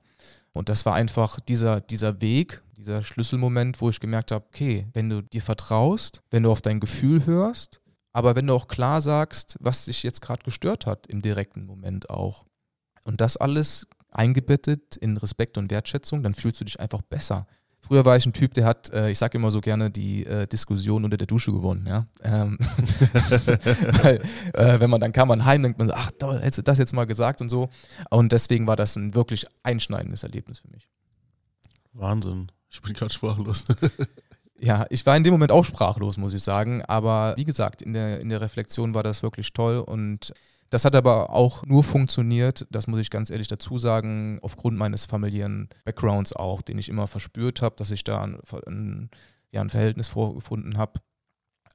Und 0.54 0.68
das 0.68 0.86
war 0.86 0.94
einfach 0.94 1.40
dieser, 1.40 1.80
dieser 1.80 2.20
Weg, 2.20 2.62
dieser 2.76 3.02
Schlüsselmoment, 3.02 3.80
wo 3.80 3.90
ich 3.90 4.02
gemerkt 4.02 4.32
habe, 4.32 4.46
okay, 4.50 4.88
wenn 4.92 5.10
du 5.10 5.22
dir 5.22 5.42
vertraust, 5.42 6.22
wenn 6.32 6.44
du 6.44 6.52
auf 6.52 6.62
dein 6.62 6.82
Gefühl 6.82 7.26
hörst, 7.26 7.80
aber 8.14 8.36
wenn 8.36 8.48
du 8.48 8.54
auch 8.54 8.68
klar 8.68 9.02
sagst, 9.02 9.58
was 9.60 9.86
dich 9.86 10.04
jetzt 10.04 10.22
gerade 10.22 10.44
gestört 10.44 10.86
hat 10.86 11.08
im 11.08 11.22
direkten 11.22 11.66
Moment 11.66 12.10
auch, 12.10 12.46
und 13.08 13.22
das 13.22 13.38
alles 13.38 13.88
eingebettet 14.12 14.98
in 14.98 15.16
Respekt 15.18 15.58
und 15.58 15.72
Wertschätzung, 15.72 16.24
dann 16.24 16.36
fühlst 16.36 16.60
du 16.60 16.66
dich 16.66 16.80
einfach 16.80 17.02
besser. 17.02 17.48
Früher 17.80 18.04
war 18.04 18.18
ich 18.18 18.26
ein 18.26 18.34
Typ, 18.34 18.54
der 18.54 18.66
hat, 18.66 18.90
äh, 18.92 19.12
ich 19.12 19.18
sage 19.18 19.38
immer 19.38 19.50
so 19.50 19.62
gerne, 19.62 19.90
die 19.90 20.26
äh, 20.26 20.46
Diskussion 20.46 21.06
unter 21.06 21.16
der 21.16 21.28
Dusche 21.28 21.54
gewonnen. 21.54 21.86
Ja? 21.88 22.08
Ähm, 22.22 22.58
weil, 24.02 24.22
äh, 24.54 24.80
wenn 24.82 24.90
man 24.90 25.00
dann 25.00 25.14
kam 25.14 25.30
man 25.30 25.46
heim, 25.46 25.64
denkt 25.64 25.80
man, 25.80 25.88
so, 25.88 25.94
ach, 25.94 26.12
da 26.20 26.34
hättest 26.34 26.58
du 26.58 26.62
das 26.64 26.80
jetzt 26.80 26.94
mal 26.94 27.06
gesagt 27.06 27.40
und 27.40 27.48
so. 27.48 27.70
Und 28.10 28.34
deswegen 28.34 28.68
war 28.68 28.76
das 28.76 28.98
ein 28.98 29.14
wirklich 29.14 29.46
einschneidendes 29.64 30.24
Erlebnis 30.24 30.60
für 30.60 30.68
mich. 30.70 30.90
Wahnsinn. 31.94 32.52
Ich 32.70 32.82
bin 32.82 32.94
gerade 32.94 33.14
sprachlos. 33.14 33.64
Ja, 34.60 34.86
ich 34.90 35.06
war 35.06 35.16
in 35.16 35.24
dem 35.24 35.34
Moment 35.34 35.52
auch 35.52 35.66
sprachlos, 35.66 36.18
muss 36.18 36.34
ich 36.34 36.44
sagen. 36.44 36.84
Aber 36.86 37.36
wie 37.38 37.46
gesagt, 37.46 37.82
in 37.82 37.94
der, 37.94 38.20
in 38.20 38.30
der 38.30 38.42
Reflexion 38.42 38.94
war 38.94 39.04
das 39.04 39.22
wirklich 39.22 39.54
toll 39.54 39.80
und 39.80 40.34
das 40.70 40.84
hat 40.84 40.96
aber 40.96 41.30
auch 41.30 41.66
nur 41.66 41.84
funktioniert, 41.84 42.68
das 42.70 42.88
muss 42.88 43.00
ich 43.00 43.10
ganz 43.10 43.30
ehrlich 43.30 43.48
dazu 43.48 43.78
sagen, 43.78 44.40
aufgrund 44.42 44.78
meines 44.78 45.06
familiären 45.06 45.70
Backgrounds 45.86 46.34
auch, 46.34 46.62
den 46.62 46.78
ich 46.78 46.90
immer 46.90 47.08
verspürt 47.08 47.62
habe, 47.62 47.76
dass 47.78 47.92
ich 47.92 48.04
da 48.04 48.22
ein, 48.24 48.40
ein, 48.66 49.10
ja, 49.52 49.62
ein 49.62 49.70
Verhältnis 49.70 50.10
vorgefunden 50.10 50.78
habe 50.78 51.00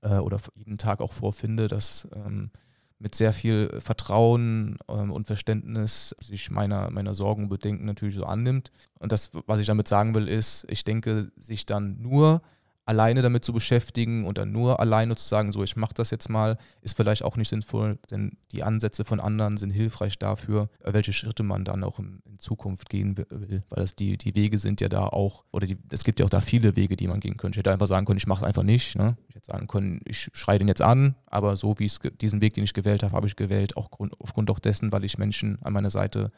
äh, 0.03 0.19
oder 0.19 0.39
jeden 0.57 0.77
Tag 0.77 1.01
auch 1.01 1.13
vorfinde, 1.13 1.69
dass 1.69 2.07
ähm, 2.15 2.51
mit 2.99 3.15
sehr 3.15 3.33
viel 3.33 3.81
Vertrauen 3.81 4.79
ähm, 4.89 5.11
und 5.11 5.27
Verständnis 5.27 6.15
sich 6.21 6.51
meiner, 6.51 6.91
meiner 6.91 7.15
Sorgen 7.15 7.45
und 7.45 7.49
Bedenken 7.49 7.87
natürlich 7.87 8.15
so 8.15 8.25
annimmt. 8.25 8.73
Und 8.99 9.11
das, 9.11 9.31
was 9.47 9.59
ich 9.59 9.67
damit 9.67 9.89
sagen 9.89 10.15
will, 10.15 10.29
ist, 10.29 10.67
ich 10.69 10.85
denke, 10.85 11.33
sich 11.37 11.65
dann 11.65 12.01
nur 12.01 12.43
alleine 12.85 13.23
damit 13.23 13.45
zu 13.45 13.53
beschäftigen 13.53 14.27
und 14.27 14.39
dann 14.39 14.51
nur 14.51 14.81
alleine 14.81 15.15
zu 15.15 15.25
sagen, 15.25 15.53
so 15.53 15.63
ich 15.63 15.77
mache 15.77 15.95
das 15.95 16.11
jetzt 16.11 16.29
mal, 16.29 16.59
ist 16.81 16.97
vielleicht 16.97 17.23
auch 17.23 17.37
nicht 17.37 17.49
sinnvoll, 17.49 17.99
denn 18.11 18.37
die 18.51 18.65
Ansätze 18.65 19.05
von 19.05 19.21
anderen 19.21 19.57
sind 19.57 19.71
hilfreich 19.71 20.19
dafür, 20.19 20.69
welche 20.83 21.13
Schritte 21.13 21.45
man 21.45 21.65
dann 21.65 21.85
auch 21.85 21.99
in, 21.99 22.23
Zukunft 22.39 22.89
gehen 22.89 23.17
will, 23.17 23.63
weil 23.69 23.83
das 23.83 23.95
die, 23.95 24.19
die 24.19 24.35
Wege 24.35 24.59
sind 24.59 24.81
ja 24.81 24.89
da 24.89 25.07
auch, 25.07 25.45
oder 25.53 25.65
die, 25.65 25.79
es 25.91 26.03
gibt 26.03 26.19
ja 26.19 26.27
auch 26.27 26.31
da 26.31 26.41
viele 26.41 26.75
Wege, 26.75 26.97
die 26.97 27.07
man 27.07 27.21
gehen 27.21 27.37
könnte. 27.37 27.55
Ich 27.55 27.59
hätte 27.59 27.71
einfach 27.71 27.87
sagen 27.87 28.05
können, 28.05 28.17
ich 28.17 28.27
mache 28.27 28.41
es 28.41 28.49
einfach 28.49 28.65
nicht. 28.65 28.97
Ne? 28.97 29.17
Ich 29.29 29.37
hätte 29.37 29.47
sagen 29.47 29.69
können, 29.69 30.01
ich 30.07 30.29
schreie 30.33 30.59
den 30.59 30.67
jetzt 30.67 30.83
an, 30.83 31.15
aber 31.27 31.57
so 31.57 31.79
wie 31.79 31.85
es 31.85 32.01
diesen 32.21 32.41
Weg, 32.41 32.55
den 32.55 32.65
ich 32.65 32.75
gewählt 32.75 33.05
habe, 33.05 33.15
habe 33.15 33.29
ich 33.29 33.37
gewählt, 33.37 33.77
auch 33.77 33.93
Grund, 33.93 34.21
aufgrund 34.21 34.51
auch 34.51 34.59
dessen, 34.59 34.91
weil 34.91 35.05
ich 35.05 35.19
Menschen 35.19 35.63
an 35.63 35.73
meiner 35.73 35.91
Seite 35.93 36.33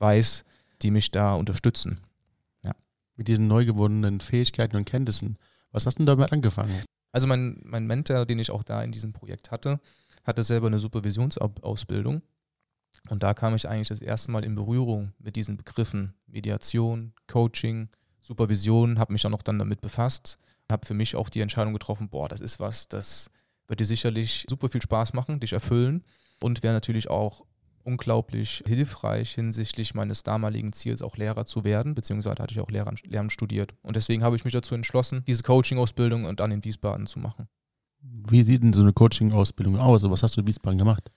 weiß, 0.00 0.44
die 0.82 0.90
mich 0.90 1.10
da 1.12 1.34
unterstützen. 1.34 2.00
Ja. 2.62 2.72
Mit 3.16 3.28
diesen 3.28 3.48
neu 3.48 3.64
gewonnenen 3.64 4.20
Fähigkeiten 4.20 4.76
und 4.76 4.84
Kenntnissen 4.84 5.38
was 5.72 5.86
hast 5.86 5.94
du 5.94 5.98
denn 6.00 6.06
damit 6.06 6.32
angefangen? 6.32 6.82
Also 7.12 7.26
mein, 7.26 7.60
mein 7.64 7.86
Mentor, 7.86 8.26
den 8.26 8.38
ich 8.38 8.50
auch 8.50 8.62
da 8.62 8.82
in 8.82 8.92
diesem 8.92 9.12
Projekt 9.12 9.50
hatte, 9.50 9.80
hatte 10.24 10.44
selber 10.44 10.66
eine 10.66 10.78
Supervisionsausbildung. 10.78 12.22
Und 13.08 13.22
da 13.22 13.34
kam 13.34 13.54
ich 13.54 13.68
eigentlich 13.68 13.88
das 13.88 14.00
erste 14.00 14.30
Mal 14.30 14.44
in 14.44 14.54
Berührung 14.54 15.12
mit 15.18 15.36
diesen 15.36 15.56
Begriffen 15.56 16.14
Mediation, 16.26 17.12
Coaching, 17.26 17.88
Supervision, 18.20 18.98
habe 18.98 19.12
mich 19.12 19.22
dann 19.22 19.34
auch 19.34 19.42
dann 19.42 19.58
damit 19.58 19.80
befasst, 19.80 20.38
habe 20.70 20.86
für 20.86 20.94
mich 20.94 21.16
auch 21.16 21.28
die 21.28 21.40
Entscheidung 21.40 21.72
getroffen, 21.72 22.08
boah, 22.08 22.28
das 22.28 22.40
ist 22.40 22.60
was, 22.60 22.88
das 22.88 23.30
wird 23.66 23.80
dir 23.80 23.86
sicherlich 23.86 24.44
super 24.48 24.68
viel 24.68 24.82
Spaß 24.82 25.12
machen, 25.14 25.40
dich 25.40 25.52
erfüllen 25.52 26.04
und 26.40 26.62
wäre 26.62 26.74
natürlich 26.74 27.08
auch 27.08 27.44
unglaublich 27.88 28.62
hilfreich 28.66 29.34
hinsichtlich 29.34 29.94
meines 29.94 30.22
damaligen 30.22 30.72
Ziels, 30.72 31.00
auch 31.00 31.16
Lehrer 31.16 31.46
zu 31.46 31.64
werden, 31.64 31.94
beziehungsweise 31.94 32.42
hatte 32.42 32.52
ich 32.52 32.60
auch 32.60 32.70
Lehrer, 32.70 32.92
Lernen 33.04 33.30
studiert. 33.30 33.74
Und 33.82 33.96
deswegen 33.96 34.22
habe 34.22 34.36
ich 34.36 34.44
mich 34.44 34.52
dazu 34.52 34.74
entschlossen, 34.74 35.24
diese 35.26 35.42
Coaching-Ausbildung 35.42 36.36
dann 36.36 36.52
in 36.52 36.62
Wiesbaden 36.64 37.06
zu 37.06 37.18
machen. 37.18 37.48
Wie 38.00 38.42
sieht 38.42 38.62
denn 38.62 38.74
so 38.74 38.82
eine 38.82 38.92
Coaching-Ausbildung 38.92 39.78
aus? 39.78 40.04
Was 40.04 40.22
hast 40.22 40.36
du 40.36 40.42
in 40.42 40.46
Wiesbaden 40.46 40.78
gemacht? 40.78 41.10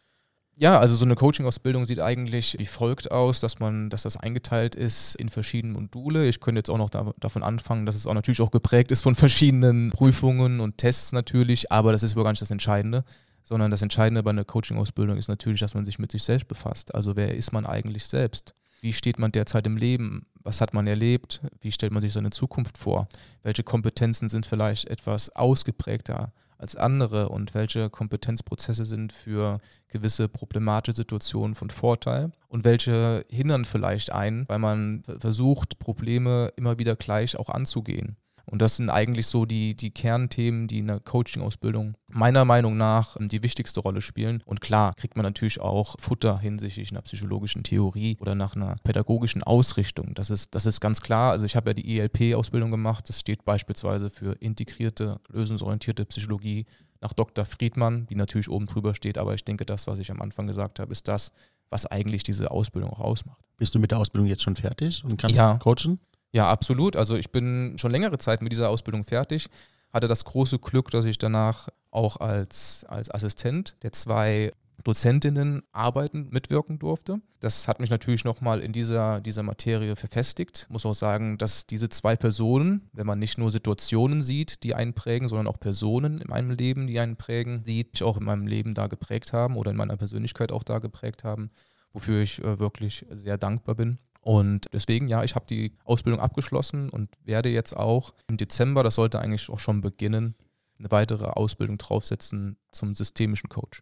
Ja, 0.56 0.80
also 0.80 0.96
so 0.96 1.06
eine 1.06 1.16
Coaching-Ausbildung 1.16 1.86
sieht 1.86 2.00
eigentlich 2.00 2.56
wie 2.60 2.66
folgt 2.66 3.12
aus, 3.12 3.40
dass 3.40 3.60
man, 3.60 3.90
dass 3.90 4.04
das 4.04 4.16
eingeteilt 4.16 4.76
ist 4.76 5.16
in 5.16 5.30
verschiedene 5.30 5.74
Module. 5.74 6.28
Ich 6.28 6.40
könnte 6.40 6.60
jetzt 6.60 6.70
auch 6.70 6.78
noch 6.78 6.90
da, 6.90 7.14
davon 7.20 7.44
anfangen, 7.44 7.86
dass 7.86 7.96
es 7.96 8.08
auch 8.08 8.14
natürlich 8.14 8.42
auch 8.42 8.52
geprägt 8.52 8.92
ist 8.92 9.02
von 9.02 9.16
verschiedenen 9.16 9.90
Prüfungen 9.92 10.60
und 10.60 10.78
Tests 10.78 11.12
natürlich, 11.14 11.72
aber 11.72 11.92
das 11.92 12.04
ist 12.04 12.14
überhaupt 12.14 12.28
gar 12.28 12.32
nicht 12.32 12.42
das 12.42 12.52
Entscheidende 12.52 13.04
sondern 13.44 13.72
das 13.72 13.82
Entscheidende 13.82 14.24
bei 14.24 14.30
einer 14.30 14.46
Coaching-Ausbildung 14.46 15.18
ist 15.18 15.28
natürlich, 15.28 15.60
dass 15.60 15.74
man 15.74 15.86
sich 15.86 16.00
mit 16.00 16.12
sich 16.12 16.24
selbst 16.24 16.48
befasst. 16.48 16.94
Also 16.96 17.16
wer 17.16 17.36
ist 17.36 17.52
man 17.52 17.66
eigentlich 17.66 18.06
selbst? 18.06 18.54
Wie 18.82 18.94
steht 18.94 19.20
man 19.20 19.32
derzeit 19.32 19.68
im 19.68 19.78
Leben? 19.78 20.26
Was 20.44 20.60
hat 20.60 20.74
man 20.74 20.88
erlebt? 20.88 21.42
Wie 21.60 21.72
stellt 21.72 21.94
man 21.94 22.02
sich 22.02 22.14
seine 22.14 22.32
Zukunft 22.32 22.78
vor? 22.78 23.08
Welche 23.44 23.64
Kompetenzen 23.64 24.28
sind 24.28 24.46
vielleicht 24.46 24.88
etwas 24.88 25.30
ausgeprägter 25.36 26.34
als 26.58 26.76
andere 26.76 27.30
und 27.30 27.54
welche 27.54 27.90
Kompetenzprozesse 27.90 28.86
sind 28.86 29.14
für 29.14 29.60
gewisse 29.88 30.28
problematische 30.28 30.96
Situationen 30.96 31.56
von 31.56 31.72
Vorteil 31.72 32.32
und 32.50 32.64
welche 32.64 33.26
hindern 33.30 33.66
vielleicht 33.66 34.12
ein, 34.12 34.46
weil 34.48 34.60
man 34.60 35.04
versucht, 35.20 35.80
Probleme 35.80 36.52
immer 36.56 36.78
wieder 36.78 36.96
gleich 36.96 37.36
auch 37.36 37.50
anzugehen. 37.50 38.16
Und 38.46 38.62
das 38.62 38.76
sind 38.76 38.90
eigentlich 38.90 39.28
so 39.28 39.46
die, 39.46 39.76
die 39.76 39.92
Kernthemen, 39.92 40.68
die 40.68 40.80
in 40.80 40.88
der 40.88 41.00
Coaching-Ausbildung 41.00 41.96
meiner 42.08 42.46
Meinung 42.46 42.78
nach 42.78 43.16
ähm, 43.20 43.30
die 43.30 43.44
wichtigste 43.44 43.80
Rolle 43.80 44.02
spielen. 44.02 44.44
Und 44.46 44.62
klar 44.62 44.94
kriegt 44.94 45.16
man 45.16 45.24
natürlich 45.24 45.60
auch 45.62 45.96
Futter 46.00 46.40
hinsichtlich 46.40 46.92
einer 46.92 47.02
psychologischen 47.02 47.64
Theorie 47.64 48.18
oder 48.20 48.36
nach 48.36 48.56
einer 48.56 48.76
pädagogischen 48.84 49.44
Ausrichtung. 49.44 50.14
Das 50.14 50.30
ist, 50.30 50.54
das 50.56 50.66
ist 50.66 50.82
ganz 50.82 51.02
klar. 51.02 51.32
Also 51.32 51.46
ich 51.46 51.56
habe 51.56 51.70
ja 51.70 51.74
die 51.74 52.00
ELP-Ausbildung 52.00 52.72
gemacht. 52.72 53.08
Das 53.10 53.20
steht 53.20 53.46
beispielsweise 53.46 54.10
für 54.10 54.34
integrierte, 54.40 55.20
lösungsorientierte 55.30 56.06
Psychologie 56.06 56.66
nach 57.02 57.14
Dr. 57.14 57.46
Friedmann, 57.46 58.06
die 58.08 58.16
natürlich 58.16 58.50
oben 58.50 58.68
drüber 58.68 58.94
steht. 58.94 59.18
Aber 59.18 59.34
ich 59.34 59.44
denke, 59.44 59.66
das, 59.66 59.88
was 59.88 60.00
ich 60.00 60.12
am 60.12 60.22
Anfang 60.22 60.48
gesagt 60.48 60.80
habe, 60.80 60.92
ist 60.92 61.08
das, 61.08 61.32
was 61.70 61.86
eigentlich 61.86 62.24
diese 62.24 62.52
Ausbildung 62.52 62.92
auch 62.92 63.00
ausmacht. 63.00 63.42
Bist 63.58 63.74
du 63.74 63.80
mit 63.80 63.92
der 63.92 64.00
Ausbildung 64.00 64.28
jetzt 64.28 64.44
schon 64.44 64.56
fertig 64.56 65.04
und 65.04 65.18
kannst 65.18 65.38
ja. 65.38 65.58
coachen? 65.58 66.00
Ja, 66.34 66.50
absolut. 66.50 66.96
Also 66.96 67.16
ich 67.16 67.32
bin 67.32 67.78
schon 67.78 67.92
längere 67.92 68.18
Zeit 68.18 68.42
mit 68.42 68.52
dieser 68.52 68.70
Ausbildung 68.70 69.04
fertig, 69.04 69.50
hatte 69.92 70.08
das 70.08 70.24
große 70.26 70.60
Glück, 70.60 70.90
dass 70.92 71.06
ich 71.06 71.18
danach 71.18 71.68
auch 71.92 72.18
als, 72.18 72.86
als 72.88 73.12
Assistent 73.12 73.76
der 73.84 73.92
zwei 73.92 74.54
Dozentinnen 74.84 75.64
arbeiten, 75.72 76.30
mitwirken 76.32 76.80
durfte. 76.80 77.22
Das 77.40 77.68
hat 77.68 77.80
mich 77.80 77.90
natürlich 77.90 78.24
nochmal 78.24 78.62
in 78.62 78.72
dieser, 78.72 79.22
dieser 79.22 79.44
Materie 79.44 79.96
verfestigt. 79.96 80.68
Muss 80.70 80.86
auch 80.86 80.96
sagen, 80.96 81.38
dass 81.38 81.68
diese 81.68 81.90
zwei 81.90 82.16
Personen, 82.16 82.90
wenn 82.94 83.08
man 83.08 83.20
nicht 83.20 83.38
nur 83.38 83.52
Situationen 83.52 84.24
sieht, 84.24 84.64
die 84.64 84.74
einen 84.74 84.94
prägen, 84.94 85.28
sondern 85.28 85.48
auch 85.48 85.60
Personen 85.60 86.20
in 86.20 86.30
meinem 86.30 86.52
Leben, 86.52 86.88
die 86.88 87.00
einen 87.00 87.16
prägen, 87.16 87.64
die 87.64 87.86
mich 87.92 88.04
auch 88.04 88.18
in 88.18 88.24
meinem 88.24 88.48
Leben 88.48 88.74
da 88.74 88.88
geprägt 88.88 89.34
haben 89.34 89.56
oder 89.56 89.72
in 89.72 89.78
meiner 89.78 89.98
Persönlichkeit 89.98 90.52
auch 90.52 90.64
da 90.64 90.80
geprägt 90.80 91.24
haben, 91.24 91.52
wofür 91.94 92.22
ich 92.22 92.44
äh, 92.44 92.60
wirklich 92.60 93.06
sehr 93.10 93.38
dankbar 93.38 93.76
bin. 93.76 94.00
Und 94.22 94.68
deswegen, 94.72 95.08
ja, 95.08 95.24
ich 95.24 95.36
habe 95.36 95.46
die 95.48 95.76
Ausbildung 95.84 96.22
abgeschlossen 96.22 96.90
und 96.90 97.10
werde 97.24 97.50
jetzt 97.50 97.76
auch 97.76 98.14
im 98.28 98.38
Dezember, 98.38 98.84
das 98.84 98.96
sollte 98.96 99.20
eigentlich 99.20 99.50
auch 99.50 99.60
schon 99.60 99.82
beginnen, 99.82 100.36
eine 100.78 100.92
weitere 100.92 101.26
Ausbildung 101.26 101.78
draufsetzen 101.78 102.58
zum 102.72 102.96
systemischen 102.96 103.50
Coach. 103.50 103.82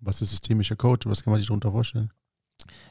Was 0.00 0.20
ist 0.20 0.30
systemischer 0.30 0.76
Coach? 0.76 1.06
Was 1.06 1.22
kann 1.22 1.32
man 1.32 1.40
sich 1.40 1.48
darunter 1.48 1.72
vorstellen? 1.72 2.12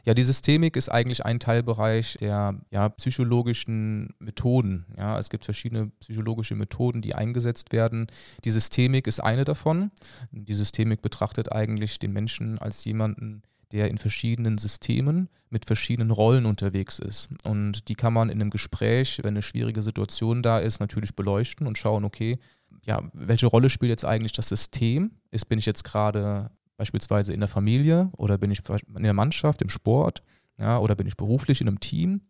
Ja, 0.06 0.13
die 0.13 0.24
Systemik 0.24 0.75
ist 0.75 0.90
eigentlich 0.90 1.25
ein 1.25 1.40
Teilbereich 1.40 2.18
der 2.20 2.60
ja, 2.70 2.90
psychologischen 2.90 4.13
Methoden. 4.20 4.86
Ja, 4.98 5.18
es 5.18 5.30
gibt 5.30 5.46
verschiedene 5.46 5.88
psychologische 6.00 6.56
Methoden, 6.56 7.02
die 7.02 7.16
eingesetzt 7.16 7.72
werden. 7.72 8.08
Die 8.44 8.52
Systemik 8.52 9.08
ist 9.08 9.22
eine 9.22 9.46
davon. 9.46 9.92
Die 10.32 10.54
Systemik 10.54 11.02
betrachtet 11.02 11.52
eigentlich 11.52 12.00
den 12.00 12.12
Menschen 12.12 12.60
als 12.60 12.84
jemanden, 12.86 13.44
der 13.74 13.89
in 13.89 13.98
verschiedenen 13.98 14.60
Systemen 14.60 15.30
mit 15.50 15.65
verschiedenen 15.65 16.12
Rollen 16.12 16.46
unterwegs 16.46 17.00
ist. 17.00 17.30
Und 17.44 17.88
die 17.89 17.96
kann 17.96 18.13
man 18.13 18.30
in 18.30 18.39
einem 18.39 18.51
Gespräch, 18.51 19.20
wenn 19.24 19.34
eine 19.34 19.42
schwierige 19.42 19.82
Situation 19.82 20.44
da 20.44 20.60
ist, 20.60 20.80
natürlich 20.80 21.15
beleuchten 21.15 21.65
und 21.65 21.77
schauen, 21.77 22.06
okay, 22.06 22.38
ja, 22.86 23.01
welche 23.13 23.48
Rolle 23.48 23.72
spielt 23.72 23.89
jetzt 23.89 24.06
eigentlich 24.06 24.32
das 24.32 24.50
System? 24.50 25.12
Ist, 25.32 25.50
bin 25.50 25.58
ich 25.58 25.65
jetzt 25.65 25.84
gerade 25.84 26.51
beispielsweise 26.77 27.34
in 27.34 27.39
der 27.39 27.50
Familie 27.50 28.12
oder 28.15 28.38
bin 28.38 28.51
ich 28.51 28.62
in 28.96 29.03
der 29.03 29.13
Mannschaft, 29.13 29.63
im 29.63 29.70
Sport, 29.70 30.22
ja, 30.60 30.77
oder 30.77 30.96
bin 30.96 31.08
ich 31.08 31.18
beruflich 31.18 31.60
in 31.60 31.68
einem 31.68 31.80
Team? 31.80 32.22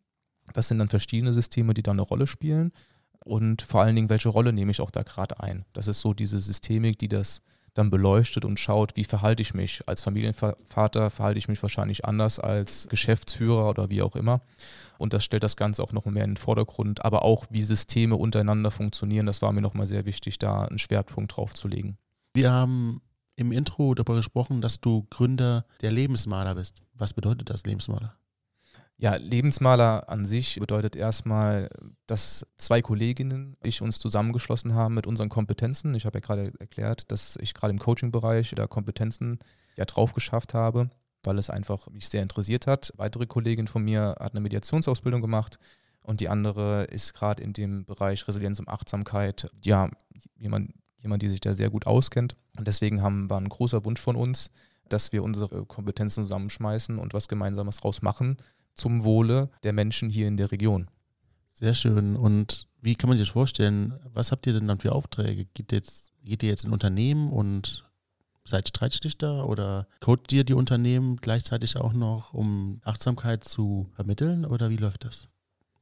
Das 0.53 0.69
sind 0.69 0.79
dann 0.79 0.89
verschiedene 0.89 1.33
Systeme, 1.33 1.73
die 1.73 1.83
da 1.83 1.91
eine 1.91 2.01
Rolle 2.01 2.27
spielen. 2.27 2.71
Und 3.25 3.62
vor 3.62 3.81
allen 3.81 3.95
Dingen, 3.95 4.09
welche 4.09 4.29
Rolle 4.29 4.53
nehme 4.53 4.71
ich 4.71 4.79
auch 4.79 4.91
da 4.91 5.03
gerade 5.03 5.41
ein? 5.41 5.65
Das 5.73 5.88
ist 5.88 6.00
so 6.00 6.13
diese 6.13 6.39
Systemik, 6.39 7.00
die 7.00 7.09
das 7.09 7.41
dann 7.74 7.89
beleuchtet 7.89 8.46
und 8.46 8.60
schaut, 8.60 8.96
wie 8.96 9.03
verhalte 9.03 9.42
ich 9.42 9.53
mich. 9.53 9.88
Als 9.88 10.01
Familienvater 10.01 11.10
verhalte 11.10 11.38
ich 11.38 11.48
mich 11.48 11.62
wahrscheinlich 11.62 12.06
anders 12.06 12.39
als 12.39 12.88
Geschäftsführer 12.88 13.70
oder 13.70 13.89
wie 13.89 14.01
auch 14.01 14.15
immer. 14.15 14.42
Und 14.98 15.13
das 15.13 15.24
stellt 15.24 15.44
das 15.44 15.56
Ganze 15.56 15.84
auch 15.84 15.92
noch 15.92 16.06
mehr 16.06 16.24
in 16.24 16.32
den 16.32 16.38
Vordergrund. 16.38 17.03
Aber 17.03 17.24
auch, 17.24 17.46
wie 17.50 17.62
Systeme 17.62 18.15
untereinander 18.15 18.72
funktionieren, 18.72 19.25
das 19.25 19.42
war 19.42 19.51
mir 19.51 19.62
nochmal 19.62 19.88
sehr 19.88 20.06
wichtig, 20.06 20.38
da 20.39 20.65
einen 20.65 20.80
Schwerpunkt 20.80 21.36
drauf 21.36 21.53
zu 21.53 21.68
legen. 21.68 21.98
Wir 22.34 22.51
haben 22.51 23.01
im 23.36 23.51
Intro 23.51 23.94
darüber 23.96 24.15
gesprochen, 24.15 24.62
dass 24.62 24.80
du 24.80 25.08
Gründer 25.10 25.65
der 25.82 25.92
Lebensmaler 25.92 26.56
bist. 26.56 26.84
Was 26.94 27.13
bedeutet 27.13 27.50
das 27.50 27.65
Lebensmaler? 27.65 28.15
Ja, 28.97 29.15
Lebensmaler 29.15 30.07
an 30.07 30.25
sich 30.25 30.59
bedeutet 30.59 30.95
erstmal, 30.95 31.69
dass 32.05 32.45
zwei 32.57 32.81
Kolleginnen, 32.81 33.57
ich 33.63 33.81
uns 33.81 34.00
zusammengeschlossen 34.00 34.75
haben 34.75 34.93
mit 34.93 35.07
unseren 35.07 35.29
Kompetenzen. 35.29 35.95
Ich 35.95 36.05
habe 36.05 36.17
ja 36.17 36.21
gerade 36.21 36.53
erklärt, 36.59 37.12
dass 37.12 37.38
ich 37.41 37.53
gerade 37.53 37.71
im 37.71 37.79
Coaching-Bereich 37.79 38.53
da 38.55 38.67
Kompetenzen 38.67 39.39
ja 39.75 39.85
drauf 39.85 40.13
geschafft 40.13 40.53
habe, 40.53 40.89
weil 41.23 41.39
es 41.39 41.50
einfach 41.50 41.89
mich 41.89 42.07
sehr 42.07 42.21
interessiert 42.21 42.67
hat. 42.67 42.93
Weitere 42.95 43.25
Kollegin 43.25 43.67
von 43.67 43.83
mir 43.83 44.15
hat 44.19 44.33
eine 44.33 44.41
Mediationsausbildung 44.41 45.21
gemacht 45.21 45.57
und 46.01 46.21
die 46.21 46.29
andere 46.29 46.83
ist 46.85 47.13
gerade 47.13 47.41
in 47.41 47.53
dem 47.53 47.85
Bereich 47.85 48.27
Resilienz 48.27 48.59
und 48.59 48.69
Achtsamkeit, 48.69 49.50
ja, 49.63 49.89
jemand, 50.35 50.71
jemand, 50.97 51.23
die 51.23 51.29
sich 51.29 51.41
da 51.41 51.55
sehr 51.55 51.71
gut 51.71 51.88
auskennt. 51.88 52.35
Und 52.57 52.67
deswegen 52.67 53.01
haben, 53.01 53.29
war 53.29 53.41
ein 53.41 53.50
großer 53.50 53.83
Wunsch 53.85 54.01
von 54.01 54.15
uns, 54.15 54.51
dass 54.88 55.12
wir 55.12 55.23
unsere 55.23 55.65
Kompetenzen 55.65 56.23
zusammenschmeißen 56.23 57.00
und 57.00 57.13
was 57.13 57.27
Gemeinsames 57.27 57.77
draus 57.77 58.01
machen 58.01 58.38
zum 58.74 59.03
Wohle 59.03 59.50
der 59.63 59.74
Menschen 59.74 60.10
hier 60.10 60.27
in 60.27 60.38
der 60.38 60.51
Region. 60.51 60.89
Sehr 61.53 61.74
schön. 61.74 62.15
Und 62.15 62.68
wie 62.82 62.96
kann 62.96 63.08
man 63.08 63.18
sich 63.18 63.27
das 63.27 63.34
vorstellen? 63.34 63.98
Was 64.13 64.32
habt 64.32 64.48
ihr 64.48 64.53
denn 64.53 64.68
dann 64.68 64.80
für 64.80 64.94
Aufträge? 64.94 65.46
Geht, 65.46 65.72
jetzt, 65.72 66.12
geht 66.24 66.44
ihr 66.44 66.50
jetzt 66.50 66.65
in 66.65 66.74
Unternehmen 66.74 67.32
und 67.32 67.86
seid 68.46 68.68
Streitschlichter 68.68 69.48
oder 69.48 69.88
codet 70.01 70.34
ihr 70.34 70.44
die 70.44 70.53
Unternehmen 70.53 71.18
gleichzeitig 71.18 71.77
auch 71.77 71.94
noch, 71.94 72.34
um 72.34 72.82
Achtsamkeit 72.84 73.44
zu 73.44 73.88
vermitteln 73.96 74.46
oder 74.46 74.70
wie 74.70 74.77
läuft 74.77 75.06
das? 75.06 75.30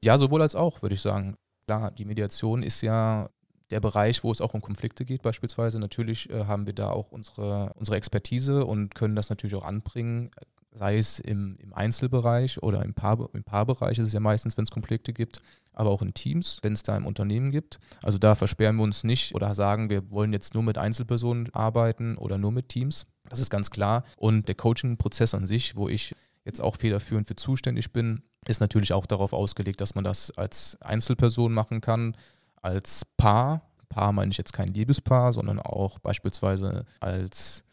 Ja, 0.03 0.17
sowohl 0.17 0.41
als 0.41 0.55
auch, 0.55 0.81
würde 0.81 0.95
ich 0.95 1.01
sagen. 1.01 1.37
Klar, 1.65 1.91
die 1.91 2.05
Mediation 2.05 2.63
ist 2.63 2.81
ja 2.81 3.29
der 3.71 3.79
Bereich, 3.79 4.23
wo 4.23 4.31
es 4.31 4.41
auch 4.41 4.53
um 4.53 4.61
Konflikte 4.61 5.05
geht 5.05 5.21
beispielsweise. 5.21 5.79
Natürlich 5.79 6.29
äh, 6.29 6.45
haben 6.45 6.65
wir 6.65 6.73
da 6.73 6.89
auch 6.89 7.11
unsere, 7.11 7.71
unsere 7.75 7.97
Expertise 7.97 8.65
und 8.65 8.93
können 8.93 9.15
das 9.15 9.29
natürlich 9.29 9.55
auch 9.55 9.63
anbringen 9.63 10.31
sei 10.73 10.97
es 10.97 11.19
im, 11.19 11.57
im 11.59 11.73
Einzelbereich 11.73 12.61
oder 12.63 12.83
im, 12.83 12.93
Paar, 12.93 13.29
im 13.33 13.43
Paarbereich, 13.43 13.99
ist 13.99 14.07
es 14.07 14.13
ja 14.13 14.19
meistens, 14.19 14.57
wenn 14.57 14.63
es 14.63 14.71
Konflikte 14.71 15.13
gibt, 15.13 15.41
aber 15.73 15.89
auch 15.89 16.01
in 16.01 16.13
Teams, 16.13 16.59
wenn 16.61 16.73
es 16.73 16.83
da 16.83 16.95
im 16.95 17.05
Unternehmen 17.05 17.51
gibt. 17.51 17.79
Also 18.01 18.17
da 18.17 18.35
versperren 18.35 18.77
wir 18.77 18.83
uns 18.83 19.03
nicht 19.03 19.35
oder 19.35 19.53
sagen, 19.53 19.89
wir 19.89 20.09
wollen 20.11 20.33
jetzt 20.33 20.53
nur 20.53 20.63
mit 20.63 20.77
Einzelpersonen 20.77 21.53
arbeiten 21.53 22.17
oder 22.17 22.37
nur 22.37 22.51
mit 22.51 22.69
Teams. 22.69 23.05
Das 23.29 23.39
ist 23.39 23.49
ganz 23.49 23.69
klar. 23.69 24.03
Und 24.17 24.47
der 24.47 24.55
Coaching-Prozess 24.55 25.35
an 25.35 25.45
sich, 25.45 25.75
wo 25.75 25.89
ich 25.89 26.15
jetzt 26.45 26.61
auch 26.61 26.75
federführend 26.75 27.27
für 27.27 27.35
zuständig 27.35 27.91
bin, 27.91 28.23
ist 28.47 28.61
natürlich 28.61 28.93
auch 28.93 29.05
darauf 29.05 29.33
ausgelegt, 29.33 29.81
dass 29.81 29.95
man 29.95 30.03
das 30.03 30.31
als 30.31 30.77
Einzelperson 30.81 31.53
machen 31.53 31.81
kann, 31.81 32.15
als 32.61 33.03
Paar. 33.17 33.61
Paar 33.89 34.13
meine 34.13 34.31
ich 34.31 34.37
jetzt 34.37 34.53
kein 34.53 34.73
Liebespaar, 34.73 35.33
sondern 35.33 35.59
auch 35.59 35.99
beispielsweise 35.99 36.85
als 36.99 37.63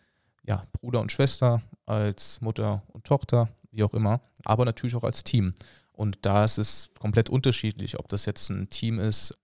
ja, 0.49 0.67
Bruder 0.73 1.01
und 1.01 1.13
Schwester, 1.13 1.63
als 1.85 2.41
Mutter 2.41 2.83
und 2.89 3.05
Tochter, 3.05 3.51
wie 3.71 3.83
auch 3.83 3.93
immer, 3.93 4.23
aber 4.45 4.65
natürlich 4.65 4.97
auch 4.97 5.05
als 5.05 5.23
Team. 5.23 5.55
Und 5.93 6.19
da 6.23 6.45
ist 6.45 6.59
es 6.59 6.91
komplett 6.99 7.29
unterschiedlich, 7.29 7.99
ob 7.99 8.09
das 8.09 8.25
jetzt 8.25 8.49
ein 8.49 8.71
Team 8.71 8.99
ist, 8.99 9.35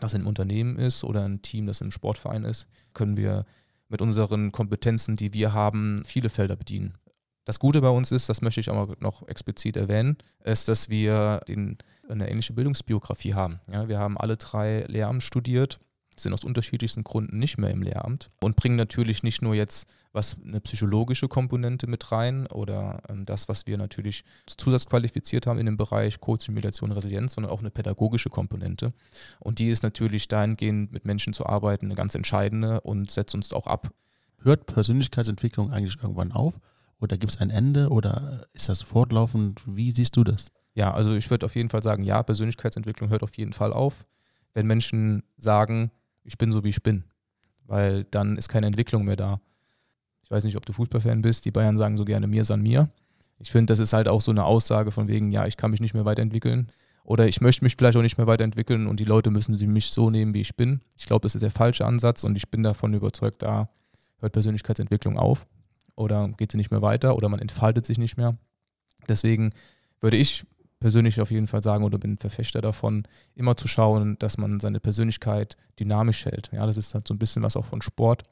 das 0.00 0.14
im 0.14 0.26
Unternehmen 0.26 0.78
ist 0.78 1.04
oder 1.04 1.24
ein 1.24 1.42
Team, 1.42 1.66
das 1.66 1.82
im 1.82 1.92
Sportverein 1.92 2.44
ist, 2.44 2.68
können 2.94 3.18
wir 3.18 3.44
mit 3.88 4.00
unseren 4.00 4.50
Kompetenzen, 4.50 5.16
die 5.16 5.34
wir 5.34 5.52
haben, 5.52 6.02
viele 6.04 6.30
Felder 6.30 6.56
bedienen. 6.56 6.94
Das 7.44 7.58
Gute 7.58 7.80
bei 7.80 7.90
uns 7.90 8.10
ist, 8.10 8.28
das 8.28 8.40
möchte 8.40 8.60
ich 8.60 8.70
aber 8.70 8.96
noch 9.00 9.28
explizit 9.28 9.76
erwähnen, 9.76 10.16
ist, 10.42 10.68
dass 10.68 10.88
wir 10.88 11.40
den, 11.46 11.76
eine 12.08 12.30
ähnliche 12.30 12.54
Bildungsbiografie 12.54 13.34
haben. 13.34 13.60
Ja, 13.70 13.88
wir 13.88 13.98
haben 13.98 14.18
alle 14.18 14.36
drei 14.36 14.84
Lehramt 14.88 15.22
studiert 15.22 15.80
sind 16.18 16.32
aus 16.32 16.44
unterschiedlichsten 16.44 17.04
Gründen 17.04 17.38
nicht 17.38 17.58
mehr 17.58 17.70
im 17.70 17.82
Lehramt 17.82 18.30
und 18.40 18.56
bringen 18.56 18.76
natürlich 18.76 19.22
nicht 19.22 19.42
nur 19.42 19.54
jetzt 19.54 19.88
was 20.16 20.36
eine 20.42 20.60
psychologische 20.60 21.28
Komponente 21.28 21.86
mit 21.86 22.10
rein 22.10 22.46
oder 22.48 23.02
ähm, 23.08 23.26
das, 23.26 23.48
was 23.48 23.66
wir 23.66 23.76
natürlich 23.76 24.24
zusatzqualifiziert 24.46 25.46
haben 25.46 25.58
in 25.58 25.66
dem 25.66 25.76
Bereich 25.76 26.20
Coaching, 26.20 26.54
Mediation, 26.54 26.90
Resilienz, 26.90 27.34
sondern 27.34 27.52
auch 27.52 27.60
eine 27.60 27.70
pädagogische 27.70 28.30
Komponente. 28.30 28.92
Und 29.38 29.58
die 29.58 29.68
ist 29.68 29.82
natürlich 29.82 30.26
dahingehend, 30.26 30.90
mit 30.90 31.04
Menschen 31.04 31.34
zu 31.34 31.46
arbeiten, 31.46 31.86
eine 31.86 31.94
ganz 31.94 32.14
entscheidende 32.14 32.80
und 32.80 33.10
setzt 33.10 33.34
uns 33.34 33.52
auch 33.52 33.66
ab. 33.66 33.90
Hört 34.40 34.66
Persönlichkeitsentwicklung 34.66 35.70
eigentlich 35.70 36.02
irgendwann 36.02 36.32
auf? 36.32 36.58
Oder 36.98 37.18
gibt 37.18 37.32
es 37.32 37.40
ein 37.40 37.50
Ende 37.50 37.90
oder 37.90 38.46
ist 38.54 38.70
das 38.70 38.80
fortlaufend? 38.82 39.62
Wie 39.66 39.92
siehst 39.92 40.16
du 40.16 40.24
das? 40.24 40.46
Ja, 40.74 40.92
also 40.92 41.14
ich 41.14 41.28
würde 41.30 41.46
auf 41.46 41.54
jeden 41.54 41.68
Fall 41.68 41.82
sagen, 41.82 42.02
ja, 42.02 42.22
Persönlichkeitsentwicklung 42.22 43.10
hört 43.10 43.22
auf 43.22 43.36
jeden 43.36 43.52
Fall 43.52 43.72
auf. 43.72 44.06
Wenn 44.54 44.66
Menschen 44.66 45.22
sagen, 45.36 45.90
ich 46.26 46.38
bin 46.38 46.50
so, 46.52 46.64
wie 46.64 46.70
ich 46.70 46.82
bin. 46.82 47.04
Weil 47.66 48.04
dann 48.04 48.36
ist 48.36 48.48
keine 48.48 48.66
Entwicklung 48.66 49.04
mehr 49.04 49.16
da. 49.16 49.40
Ich 50.22 50.30
weiß 50.30 50.44
nicht, 50.44 50.56
ob 50.56 50.66
du 50.66 50.72
Fußballfan 50.72 51.22
bist. 51.22 51.44
Die 51.44 51.50
Bayern 51.50 51.78
sagen 51.78 51.96
so 51.96 52.04
gerne 52.04 52.26
mir 52.26 52.44
san 52.44 52.62
mir. 52.62 52.90
Ich 53.38 53.50
finde, 53.50 53.72
das 53.72 53.78
ist 53.78 53.92
halt 53.92 54.08
auch 54.08 54.20
so 54.20 54.30
eine 54.30 54.44
Aussage 54.44 54.90
von 54.90 55.08
wegen, 55.08 55.30
ja, 55.30 55.46
ich 55.46 55.56
kann 55.56 55.70
mich 55.70 55.80
nicht 55.80 55.94
mehr 55.94 56.04
weiterentwickeln. 56.04 56.70
Oder 57.04 57.28
ich 57.28 57.40
möchte 57.40 57.64
mich 57.64 57.76
vielleicht 57.76 57.96
auch 57.96 58.02
nicht 58.02 58.18
mehr 58.18 58.26
weiterentwickeln 58.26 58.88
und 58.88 58.98
die 58.98 59.04
Leute 59.04 59.30
müssen 59.30 59.56
sie 59.56 59.68
mich 59.68 59.86
so 59.86 60.10
nehmen, 60.10 60.34
wie 60.34 60.40
ich 60.40 60.56
bin. 60.56 60.80
Ich 60.96 61.06
glaube, 61.06 61.22
das 61.22 61.36
ist 61.36 61.42
der 61.42 61.52
falsche 61.52 61.86
Ansatz 61.86 62.24
und 62.24 62.34
ich 62.34 62.50
bin 62.50 62.64
davon 62.64 62.94
überzeugt, 62.94 63.42
da 63.42 63.68
hört 64.18 64.32
Persönlichkeitsentwicklung 64.32 65.16
auf 65.16 65.46
oder 65.94 66.28
geht 66.36 66.50
sie 66.50 66.58
nicht 66.58 66.72
mehr 66.72 66.82
weiter 66.82 67.14
oder 67.14 67.28
man 67.28 67.38
entfaltet 67.38 67.86
sich 67.86 67.98
nicht 67.98 68.16
mehr. 68.16 68.36
Deswegen 69.08 69.50
würde 70.00 70.16
ich 70.16 70.44
persönlich 70.86 71.20
auf 71.20 71.32
jeden 71.32 71.48
Fall 71.48 71.64
sagen 71.64 71.82
oder 71.82 71.98
bin 71.98 72.16
Verfechter 72.16 72.60
davon, 72.60 73.08
immer 73.34 73.56
zu 73.56 73.66
schauen, 73.66 74.16
dass 74.20 74.38
man 74.38 74.60
seine 74.60 74.78
Persönlichkeit 74.78 75.56
dynamisch 75.80 76.26
hält. 76.26 76.50
Ja, 76.52 76.64
das 76.64 76.76
ist 76.76 76.94
halt 76.94 77.08
so 77.08 77.12
ein 77.12 77.18
bisschen 77.18 77.42
was 77.42 77.56
auch 77.56 77.64
von 77.64 77.82
Sport. 77.82 78.22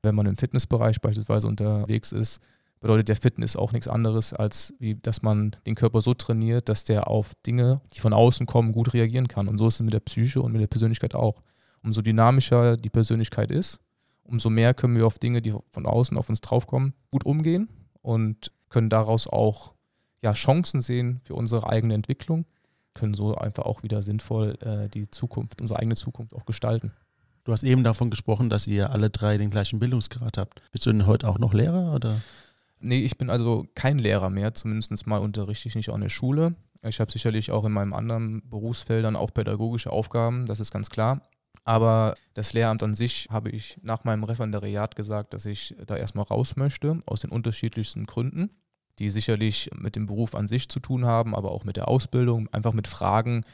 Wenn 0.00 0.14
man 0.14 0.26
im 0.26 0.36
Fitnessbereich 0.36 1.00
beispielsweise 1.00 1.48
unterwegs 1.48 2.12
ist, 2.12 2.40
bedeutet 2.78 3.08
der 3.08 3.16
Fitness 3.16 3.56
auch 3.56 3.72
nichts 3.72 3.88
anderes, 3.88 4.32
als 4.32 4.74
wie, 4.78 4.94
dass 4.94 5.22
man 5.22 5.56
den 5.66 5.74
Körper 5.74 6.00
so 6.00 6.14
trainiert, 6.14 6.68
dass 6.68 6.84
der 6.84 7.08
auf 7.08 7.32
Dinge, 7.44 7.80
die 7.92 7.98
von 7.98 8.12
außen 8.12 8.46
kommen, 8.46 8.70
gut 8.70 8.94
reagieren 8.94 9.26
kann. 9.26 9.48
Und 9.48 9.58
so 9.58 9.66
ist 9.66 9.74
es 9.74 9.82
mit 9.82 9.92
der 9.92 9.98
Psyche 9.98 10.40
und 10.40 10.52
mit 10.52 10.60
der 10.60 10.68
Persönlichkeit 10.68 11.16
auch. 11.16 11.42
Umso 11.82 12.00
dynamischer 12.00 12.76
die 12.76 12.90
Persönlichkeit 12.90 13.50
ist, 13.50 13.80
umso 14.22 14.50
mehr 14.50 14.72
können 14.72 14.94
wir 14.94 15.04
auf 15.04 15.18
Dinge, 15.18 15.42
die 15.42 15.52
von 15.72 15.84
außen 15.84 16.16
auf 16.16 16.28
uns 16.28 16.42
draufkommen, 16.42 16.94
gut 17.10 17.26
umgehen 17.26 17.68
und 18.02 18.52
können 18.68 18.88
daraus 18.88 19.26
auch 19.26 19.74
ja, 20.22 20.32
Chancen 20.32 20.82
sehen 20.82 21.20
für 21.24 21.34
unsere 21.34 21.68
eigene 21.68 21.94
Entwicklung, 21.94 22.46
können 22.94 23.14
so 23.14 23.34
einfach 23.34 23.64
auch 23.64 23.82
wieder 23.82 24.02
sinnvoll 24.02 24.58
äh, 24.60 24.88
die 24.88 25.10
Zukunft, 25.10 25.60
unsere 25.60 25.78
eigene 25.78 25.96
Zukunft 25.96 26.34
auch 26.34 26.46
gestalten. 26.46 26.92
Du 27.44 27.52
hast 27.52 27.62
eben 27.62 27.84
davon 27.84 28.10
gesprochen, 28.10 28.50
dass 28.50 28.66
ihr 28.66 28.90
alle 28.90 29.10
drei 29.10 29.38
den 29.38 29.50
gleichen 29.50 29.78
Bildungsgrad 29.78 30.36
habt. 30.36 30.60
Bist 30.72 30.84
du 30.84 30.92
denn 30.92 31.06
heute 31.06 31.28
auch 31.28 31.38
noch 31.38 31.54
Lehrer 31.54 31.94
oder? 31.94 32.20
Nee, 32.80 33.00
ich 33.00 33.16
bin 33.16 33.30
also 33.30 33.66
kein 33.74 33.98
Lehrer 33.98 34.30
mehr, 34.30 34.54
zumindest 34.54 35.06
mal 35.06 35.18
unterrichte 35.18 35.68
ich 35.68 35.74
nicht 35.74 35.90
auch 35.90 35.94
in 35.94 36.02
der 36.02 36.08
Schule. 36.10 36.54
Ich 36.82 37.00
habe 37.00 37.10
sicherlich 37.10 37.50
auch 37.50 37.64
in 37.64 37.72
meinem 37.72 37.92
anderen 37.92 38.48
Berufsfeldern 38.48 39.16
auch 39.16 39.32
pädagogische 39.32 39.90
Aufgaben, 39.90 40.46
das 40.46 40.60
ist 40.60 40.70
ganz 40.70 40.90
klar. 40.90 41.22
Aber 41.64 42.14
das 42.34 42.52
Lehramt 42.52 42.82
an 42.82 42.94
sich 42.94 43.28
habe 43.30 43.50
ich 43.50 43.78
nach 43.82 44.04
meinem 44.04 44.24
Referendariat 44.24 44.94
gesagt, 44.94 45.34
dass 45.34 45.44
ich 45.44 45.74
da 45.86 45.96
erstmal 45.96 46.24
raus 46.24 46.56
möchte, 46.56 47.02
aus 47.06 47.20
den 47.20 47.30
unterschiedlichsten 47.30 48.06
Gründen 48.06 48.50
die 48.98 49.10
sicherlich 49.10 49.70
mit 49.74 49.96
dem 49.96 50.06
Beruf 50.06 50.34
an 50.34 50.48
sich 50.48 50.68
zu 50.68 50.80
tun 50.80 51.04
haben, 51.06 51.34
aber 51.34 51.52
auch 51.52 51.64
mit 51.64 51.76
der 51.76 51.88
Ausbildung, 51.88 52.48
einfach 52.52 52.72
mit 52.72 52.88
Fragen, 52.88 53.44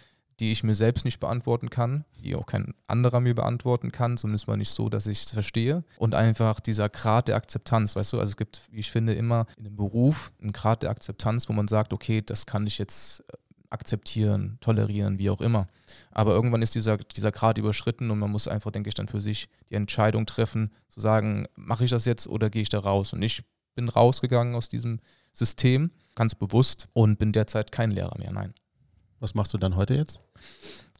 die 0.40 0.50
ich 0.50 0.64
mir 0.64 0.74
selbst 0.74 1.04
nicht 1.04 1.20
beantworten 1.20 1.70
kann, 1.70 2.04
die 2.20 2.34
auch 2.34 2.46
kein 2.46 2.74
anderer 2.88 3.20
mir 3.20 3.34
beantworten 3.34 3.92
kann, 3.92 4.16
zumindest 4.16 4.48
mal 4.48 4.56
nicht 4.56 4.70
so, 4.70 4.88
dass 4.88 5.06
ich 5.06 5.22
es 5.22 5.30
verstehe. 5.30 5.84
Und 5.98 6.14
einfach 6.14 6.60
dieser 6.60 6.88
Grad 6.88 7.28
der 7.28 7.36
Akzeptanz, 7.36 7.94
weißt 7.94 8.12
du, 8.12 8.18
also 8.18 8.30
es 8.30 8.36
gibt, 8.36 8.68
wie 8.72 8.80
ich 8.80 8.90
finde, 8.90 9.14
immer 9.14 9.46
in 9.56 9.64
dem 9.64 9.76
Beruf 9.76 10.32
einen 10.40 10.52
Grad 10.52 10.82
der 10.82 10.90
Akzeptanz, 10.90 11.48
wo 11.48 11.52
man 11.52 11.68
sagt, 11.68 11.92
okay, 11.92 12.20
das 12.20 12.46
kann 12.46 12.66
ich 12.66 12.78
jetzt 12.78 13.20
äh, 13.20 13.36
akzeptieren, 13.70 14.58
tolerieren, 14.60 15.18
wie 15.18 15.30
auch 15.30 15.40
immer. 15.40 15.68
Aber 16.10 16.32
irgendwann 16.32 16.62
ist 16.62 16.74
dieser, 16.74 16.96
dieser 16.98 17.32
Grad 17.32 17.58
überschritten 17.58 18.10
und 18.10 18.18
man 18.18 18.30
muss 18.30 18.48
einfach, 18.48 18.72
denke 18.72 18.88
ich, 18.88 18.94
dann 18.94 19.08
für 19.08 19.20
sich 19.20 19.48
die 19.70 19.74
Entscheidung 19.74 20.26
treffen, 20.26 20.72
zu 20.88 21.00
sagen, 21.00 21.46
mache 21.54 21.84
ich 21.84 21.90
das 21.90 22.04
jetzt 22.04 22.26
oder 22.26 22.50
gehe 22.50 22.62
ich 22.62 22.68
da 22.68 22.80
raus? 22.80 23.12
Und 23.12 23.22
ich 23.22 23.42
bin 23.74 23.88
rausgegangen 23.88 24.54
aus 24.54 24.68
diesem 24.68 25.00
System, 25.34 25.90
ganz 26.14 26.34
bewusst 26.34 26.88
und 26.92 27.18
bin 27.18 27.32
derzeit 27.32 27.72
kein 27.72 27.90
Lehrer 27.90 28.16
mehr, 28.18 28.32
nein. 28.32 28.54
Was 29.20 29.34
machst 29.34 29.52
du 29.52 29.58
dann 29.58 29.76
heute 29.76 29.94
jetzt? 29.94 30.20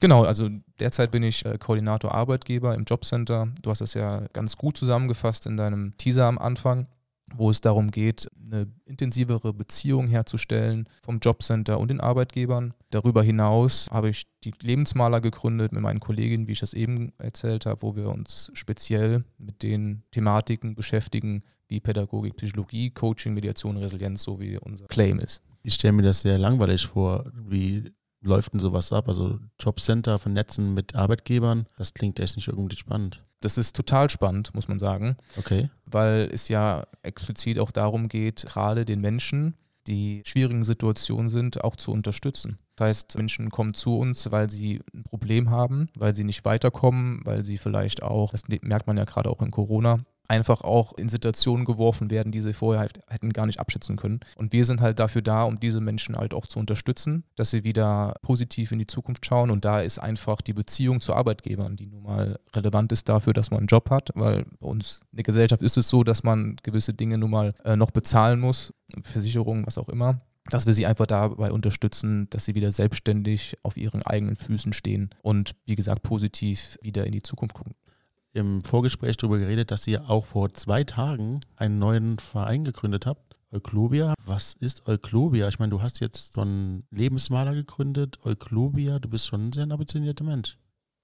Genau, 0.01 0.25
also 0.25 0.51
derzeit 0.81 1.11
bin 1.11 1.23
ich 1.23 1.45
äh, 1.45 1.57
Koordinator 1.59 2.13
Arbeitgeber 2.13 2.75
im 2.75 2.85
Jobcenter. 2.85 3.49
Du 3.63 3.71
hast 3.71 3.81
es 3.81 3.95
ja 3.95 4.27
ganz 4.33 4.57
gut 4.57 4.77
zusammengefasst 4.77 5.47
in 5.47 5.57
deinem 5.57 5.97
Teaser 5.97 6.27
am 6.27 6.39
Anfang, 6.39 6.89
wo 7.35 7.51
es 7.51 7.61
darum 7.61 7.91
geht, 7.91 8.29
eine 8.45 8.67
intensivere 8.85 9.53
Beziehung 9.53 10.09
herzustellen 10.09 10.89
vom 11.03 11.19
Jobcenter 11.19 11.79
und 11.79 11.89
den 11.89 12.01
Arbeitgebern. 12.01 12.75
Darüber 12.91 13.23
hinaus 13.23 13.89
habe 13.91 14.11
ich 14.11 14.27
die 14.45 14.53
Lebensmaler 14.61 15.21
gegründet 15.21 15.73
mit 15.73 15.83
meinen 15.83 16.01
Kolleginnen, 16.01 16.47
wie 16.47 16.53
ich 16.53 16.61
das 16.61 16.75
eben 16.75 17.13
erzählt 17.19 17.67
habe, 17.67 17.83
wo 17.83 17.97
wir 17.97 18.11
uns 18.11 18.51
speziell 18.55 19.25
mit 19.39 19.63
den 19.63 20.03
Thematiken 20.11 20.75
beschäftigen, 20.75 21.43
wie 21.69 21.81
Pädagogik, 21.81 22.37
Psychologie, 22.37 22.91
Coaching, 22.91 23.35
Mediation, 23.35 23.77
Resilienz, 23.77 24.23
so 24.23 24.39
wie 24.39 24.59
unser 24.59 24.87
Claim 24.87 25.19
ist. 25.19 25.43
Ich 25.63 25.75
stelle 25.75 25.95
mir 25.95 26.03
das 26.03 26.21
sehr 26.21 26.39
langweilig 26.39 26.87
vor. 26.87 27.25
Wie 27.35 27.91
läuft 28.25 28.53
denn 28.53 28.61
sowas 28.61 28.93
ab? 28.93 29.09
Also 29.09 29.39
Jobcenter 29.61 30.19
vernetzen 30.19 30.75
mit 30.75 30.95
Arbeitgebern, 30.95 31.67
das 31.77 31.95
klingt 31.95 32.19
echt 32.19 32.37
nicht 32.37 32.49
irgendwie 32.49 32.77
spannend. 32.77 33.23
Das 33.41 33.59
ist 33.59 33.77
total 33.77 34.09
spannend, 34.11 34.55
muss 34.55 34.69
man 34.69 34.79
sagen. 34.79 35.17
Okay. 35.37 35.71
Weil 35.85 36.31
es 36.33 36.49
ja 36.49 36.85
explizit 37.03 37.59
auch 37.59 37.71
darum 37.71 38.09
geht, 38.09 38.47
gerade 38.47 38.85
den 38.85 39.01
Menschen, 39.01 39.55
die 39.87 40.23
schwierigen 40.25 40.65
Situationen 40.65 41.29
sind, 41.29 41.63
auch 41.63 41.77
zu 41.77 41.93
unterstützen. 41.93 42.59
Das 42.77 42.89
heißt, 42.89 43.19
Menschen 43.19 43.51
kommen 43.51 43.75
zu 43.75 43.99
uns, 43.99 44.31
weil 44.33 44.51
sie 44.51 44.81
ein 44.95 45.05
Problem 45.05 45.51
haben, 45.51 45.89
weil 45.97 46.17
sie 46.17 46.25
nicht 46.25 46.45
weiterkommen, 46.45 47.21
weil 47.25 47.45
sie 47.45 47.59
vielleicht 47.59 48.03
auch, 48.03 48.33
das 48.33 48.45
merkt 48.63 48.87
man 48.87 48.97
ja 48.97 49.05
gerade 49.05 49.31
auch 49.31 49.43
in 49.43 49.51
Corona, 49.51 50.01
einfach 50.29 50.63
auch 50.63 50.95
in 50.95 51.09
Situationen 51.09 51.65
geworfen 51.65 52.11
werden, 52.11 52.33
die 52.33 52.41
sie 52.41 52.53
vorher 52.53 52.81
halt 52.81 53.01
hätten 53.09 53.33
gar 53.33 53.47
nicht 53.47 53.61
abschätzen 53.61 53.97
können. 53.97 54.21
Und 54.37 54.53
wir 54.53 54.65
sind 54.65 54.81
halt 54.81 54.99
dafür 54.99 55.23
da, 55.23 55.45
um 55.45 55.61
diese 55.61 55.81
Menschen 55.81 56.17
halt 56.17 56.35
auch 56.35 56.47
zu 56.47 56.59
unterstützen, 56.59 57.25
dass 57.37 57.51
sie 57.51 57.65
wieder 57.65 58.15
positiv 58.23 58.73
in 58.73 58.79
die 58.79 58.87
Zukunft 58.87 59.27
schauen. 59.27 59.51
Und 59.51 59.65
da 59.65 59.81
ist 59.81 59.99
einfach 59.99 60.41
die 60.41 60.55
Beziehung 60.55 61.01
zu 61.01 61.15
Arbeitgebern, 61.15 61.77
die 61.77 61.87
nun 61.87 62.03
mal 62.03 62.39
relevant 62.55 62.93
ist 62.93 63.09
dafür, 63.09 63.33
dass 63.33 63.51
man 63.51 63.59
einen 63.59 63.67
Job 63.67 63.91
hat, 63.91 64.11
weil 64.15 64.45
bei 64.61 64.67
uns 64.67 65.01
in 65.13 65.17
der 65.17 65.25
Gesellschaft 65.25 65.63
ist 65.63 65.77
es 65.77 65.89
so, 65.89 66.05
dass 66.05 66.23
man 66.23 66.57
gewisse 66.63 66.95
Dinge 66.95 67.19
nun 67.19 67.31
mal 67.31 67.55
äh, 67.65 67.77
noch 67.77 67.91
bezahlen 67.91 68.41
muss, 68.41 68.73
Versicherungen, 69.03 69.67
was 69.67 69.79
auch 69.79 69.89
immer 69.89 70.21
dass 70.51 70.67
wir 70.67 70.75
sie 70.75 70.85
einfach 70.85 71.07
dabei 71.07 71.53
unterstützen, 71.53 72.29
dass 72.29 72.45
sie 72.45 72.55
wieder 72.55 72.71
selbstständig 72.71 73.57
auf 73.63 73.79
ihren 73.79 74.03
eigenen 74.03 74.37
Füßen 74.37 74.75
stehen 74.75 75.09
und 75.23 75.55
wie 75.65 75.75
gesagt 75.75 76.03
positiv 76.03 76.79
wieder 76.83 77.07
in 77.07 77.13
die 77.13 77.23
Zukunft 77.23 77.57
gucken 77.57 77.75
im 78.35 78.63
Vorgespräch 78.65 79.17
darüber 79.17 79.39
geredet, 79.39 79.71
dass 79.71 79.87
ihr 79.87 80.11
auch 80.11 80.27
vor 80.27 80.53
zwei 80.53 80.85
Tagen 80.85 81.41
einen 81.57 81.79
neuen 81.79 82.19
Verein 82.19 82.65
gegründet 82.65 83.07
habt. 83.07 83.37
Euklobia. 83.53 84.15
Was 84.27 84.55
ist 84.59 84.89
Euklobia? 84.89 85.49
Ich 85.49 85.61
meine, 85.61 85.71
du 85.71 85.81
hast 85.81 86.01
jetzt 86.01 86.33
so 86.33 86.41
einen 86.41 86.85
Lebensmaler 86.91 87.55
gegründet. 87.55 88.19
Euklobia, 88.25 88.99
du 88.99 89.09
bist 89.09 89.29
schon 89.29 89.49
ein 89.49 89.53
sehr 89.53 89.71
ambitionierter 89.71 90.25
Mensch. 90.25 90.59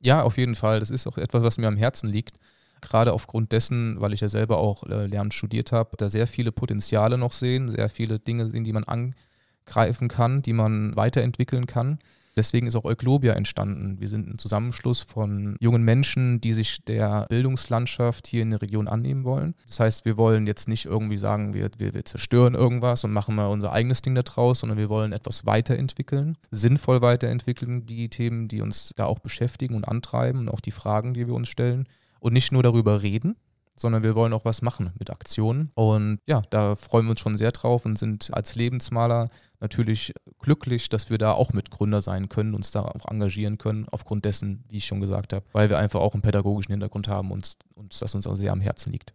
Ja, 0.04 0.22
auf 0.22 0.36
jeden 0.36 0.56
Fall. 0.56 0.80
Das 0.80 0.90
ist 0.90 1.06
auch 1.06 1.16
etwas, 1.16 1.44
was 1.44 1.58
mir 1.58 1.68
am 1.68 1.76
Herzen 1.76 2.10
liegt. 2.10 2.40
gerade 2.80 3.12
aufgrund 3.12 3.52
dessen, 3.52 4.00
weil 4.00 4.12
ich 4.12 4.20
ja 4.20 4.28
selber 4.28 4.58
auch 4.58 4.82
äh, 4.84 5.06
Lernen 5.06 5.30
studiert 5.30 5.70
habe, 5.70 5.96
da 5.98 6.08
sehr 6.08 6.26
viele 6.26 6.50
Potenziale 6.50 7.18
noch 7.18 7.32
sehen, 7.32 7.68
sehr 7.68 7.88
viele 7.88 8.18
Dinge 8.18 8.48
sehen, 8.48 8.64
die 8.64 8.72
man 8.72 8.84
angreifen 8.84 10.08
kann, 10.08 10.42
die 10.42 10.54
man 10.54 10.96
weiterentwickeln 10.96 11.66
kann. 11.66 11.98
Deswegen 12.40 12.66
ist 12.66 12.74
auch 12.74 12.86
Euglobia 12.86 13.34
entstanden. 13.34 14.00
Wir 14.00 14.08
sind 14.08 14.26
ein 14.26 14.38
Zusammenschluss 14.38 15.02
von 15.02 15.56
jungen 15.60 15.82
Menschen, 15.82 16.40
die 16.40 16.54
sich 16.54 16.82
der 16.86 17.26
Bildungslandschaft 17.28 18.26
hier 18.26 18.40
in 18.40 18.48
der 18.48 18.62
Region 18.62 18.88
annehmen 18.88 19.24
wollen. 19.24 19.54
Das 19.66 19.78
heißt, 19.78 20.06
wir 20.06 20.16
wollen 20.16 20.46
jetzt 20.46 20.66
nicht 20.66 20.86
irgendwie 20.86 21.18
sagen, 21.18 21.52
wir, 21.52 21.68
wir, 21.76 21.92
wir 21.92 22.04
zerstören 22.06 22.54
irgendwas 22.54 23.04
und 23.04 23.12
machen 23.12 23.34
mal 23.34 23.48
unser 23.48 23.72
eigenes 23.72 24.00
Ding 24.00 24.14
da 24.14 24.22
draus, 24.22 24.60
sondern 24.60 24.78
wir 24.78 24.88
wollen 24.88 25.12
etwas 25.12 25.44
weiterentwickeln, 25.44 26.38
sinnvoll 26.50 27.02
weiterentwickeln, 27.02 27.84
die 27.84 28.08
Themen, 28.08 28.48
die 28.48 28.62
uns 28.62 28.94
da 28.96 29.04
auch 29.04 29.18
beschäftigen 29.18 29.74
und 29.74 29.86
antreiben 29.86 30.40
und 30.40 30.48
auch 30.48 30.60
die 30.60 30.70
Fragen, 30.70 31.12
die 31.12 31.26
wir 31.26 31.34
uns 31.34 31.48
stellen. 31.48 31.86
Und 32.20 32.32
nicht 32.32 32.52
nur 32.52 32.62
darüber 32.62 33.02
reden, 33.02 33.36
sondern 33.80 34.02
wir 34.02 34.14
wollen 34.14 34.32
auch 34.34 34.44
was 34.44 34.60
machen 34.60 34.92
mit 34.98 35.08
Aktionen. 35.10 35.70
Und 35.74 36.20
ja, 36.26 36.42
da 36.50 36.76
freuen 36.76 37.06
wir 37.06 37.12
uns 37.12 37.20
schon 37.20 37.38
sehr 37.38 37.50
drauf 37.50 37.86
und 37.86 37.98
sind 37.98 38.28
als 38.32 38.54
Lebensmaler 38.54 39.28
natürlich 39.58 40.12
glücklich, 40.38 40.88
dass 40.90 41.08
wir 41.08 41.16
da 41.16 41.32
auch 41.32 41.52
Mitgründer 41.52 42.02
sein 42.02 42.28
können, 42.28 42.54
uns 42.54 42.70
da 42.70 42.82
auch 42.82 43.10
engagieren 43.10 43.56
können, 43.56 43.86
aufgrund 43.90 44.26
dessen, 44.26 44.64
wie 44.68 44.76
ich 44.76 44.86
schon 44.86 45.00
gesagt 45.00 45.32
habe, 45.32 45.46
weil 45.52 45.70
wir 45.70 45.78
einfach 45.78 46.00
auch 46.00 46.12
einen 46.12 46.22
pädagogischen 46.22 46.72
Hintergrund 46.72 47.08
haben 47.08 47.30
und, 47.30 47.56
und 47.74 48.00
das 48.00 48.14
uns 48.14 48.26
auch 48.26 48.36
sehr 48.36 48.52
am 48.52 48.60
Herzen 48.60 48.92
liegt. 48.92 49.14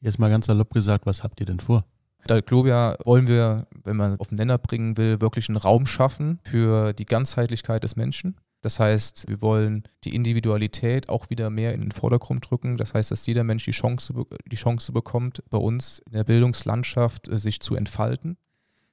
Jetzt 0.00 0.18
mal 0.18 0.30
ganz 0.30 0.46
salopp 0.46 0.72
gesagt, 0.72 1.06
was 1.06 1.22
habt 1.22 1.38
ihr 1.40 1.46
denn 1.46 1.60
vor? 1.60 1.84
Da 2.26 2.40
Globia 2.40 2.96
wollen 3.04 3.28
wir, 3.28 3.68
wenn 3.84 3.96
man 3.96 4.18
auf 4.18 4.28
den 4.28 4.38
Nenner 4.38 4.58
bringen 4.58 4.96
will, 4.96 5.20
wirklich 5.20 5.48
einen 5.48 5.56
Raum 5.56 5.86
schaffen 5.86 6.40
für 6.42 6.92
die 6.92 7.06
Ganzheitlichkeit 7.06 7.84
des 7.84 7.94
Menschen. 7.94 8.36
Das 8.60 8.80
heißt, 8.80 9.28
wir 9.28 9.40
wollen 9.40 9.84
die 10.04 10.14
Individualität 10.14 11.08
auch 11.08 11.30
wieder 11.30 11.48
mehr 11.48 11.74
in 11.74 11.80
den 11.80 11.92
Vordergrund 11.92 12.50
drücken. 12.50 12.76
Das 12.76 12.94
heißt, 12.94 13.10
dass 13.10 13.26
jeder 13.26 13.44
Mensch 13.44 13.64
die 13.64 13.70
Chance, 13.70 14.14
die 14.46 14.56
Chance 14.56 14.92
bekommt, 14.92 15.42
bei 15.48 15.58
uns 15.58 16.00
in 16.06 16.12
der 16.12 16.24
Bildungslandschaft 16.24 17.28
äh, 17.28 17.38
sich 17.38 17.60
zu 17.60 17.76
entfalten 17.76 18.36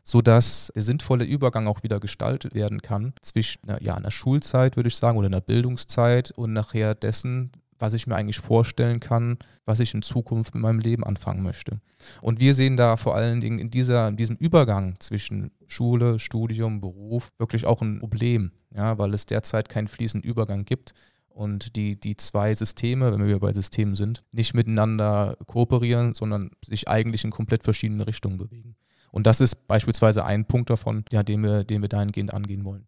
sodass 0.07 0.71
der 0.75 0.83
sinnvolle 0.83 1.25
Übergang 1.25 1.67
auch 1.67 1.81
wieder 1.81 1.99
gestaltet 1.99 2.53
werden 2.53 2.81
kann 2.81 3.13
zwischen 3.21 3.59
ja, 3.81 3.95
einer 3.95 4.11
Schulzeit, 4.11 4.75
würde 4.75 4.87
ich 4.87 4.95
sagen, 4.95 5.17
oder 5.17 5.25
einer 5.25 5.41
Bildungszeit 5.41 6.31
und 6.31 6.53
nachher 6.53 6.93
dessen, 6.93 7.51
was 7.79 7.93
ich 7.93 8.07
mir 8.07 8.15
eigentlich 8.15 8.39
vorstellen 8.39 8.99
kann, 8.99 9.37
was 9.65 9.79
ich 9.79 9.93
in 9.93 10.01
Zukunft 10.01 10.53
mit 10.53 10.63
meinem 10.63 10.79
Leben 10.79 11.03
anfangen 11.03 11.43
möchte. 11.43 11.79
Und 12.21 12.39
wir 12.39 12.53
sehen 12.53 12.77
da 12.77 12.97
vor 12.97 13.15
allen 13.15 13.41
Dingen 13.41 13.59
in, 13.59 13.69
dieser, 13.69 14.07
in 14.07 14.17
diesem 14.17 14.35
Übergang 14.37 14.95
zwischen 14.99 15.51
Schule, 15.67 16.19
Studium, 16.19 16.81
Beruf 16.81 17.31
wirklich 17.37 17.65
auch 17.65 17.81
ein 17.81 17.99
Problem, 17.99 18.51
ja, 18.73 18.97
weil 18.97 19.13
es 19.13 19.25
derzeit 19.25 19.69
keinen 19.69 19.87
fließenden 19.87 20.29
Übergang 20.29 20.65
gibt 20.65 20.93
und 21.35 21.75
die, 21.75 21.99
die 21.99 22.15
zwei 22.15 22.53
Systeme, 22.53 23.11
wenn 23.11 23.27
wir 23.27 23.39
bei 23.39 23.51
Systemen 23.51 23.95
sind, 23.95 24.23
nicht 24.31 24.53
miteinander 24.53 25.37
kooperieren, 25.47 26.13
sondern 26.13 26.51
sich 26.63 26.87
eigentlich 26.87 27.25
in 27.25 27.31
komplett 27.31 27.63
verschiedene 27.63 28.07
Richtungen 28.07 28.37
bewegen. 28.37 28.75
Und 29.11 29.27
das 29.27 29.41
ist 29.41 29.67
beispielsweise 29.67 30.25
ein 30.25 30.45
Punkt 30.45 30.69
davon, 30.69 31.03
ja, 31.11 31.23
den, 31.23 31.43
wir, 31.43 31.63
den 31.63 31.81
wir 31.81 31.89
dahingehend 31.89 32.33
angehen 32.33 32.63
wollen. 32.63 32.87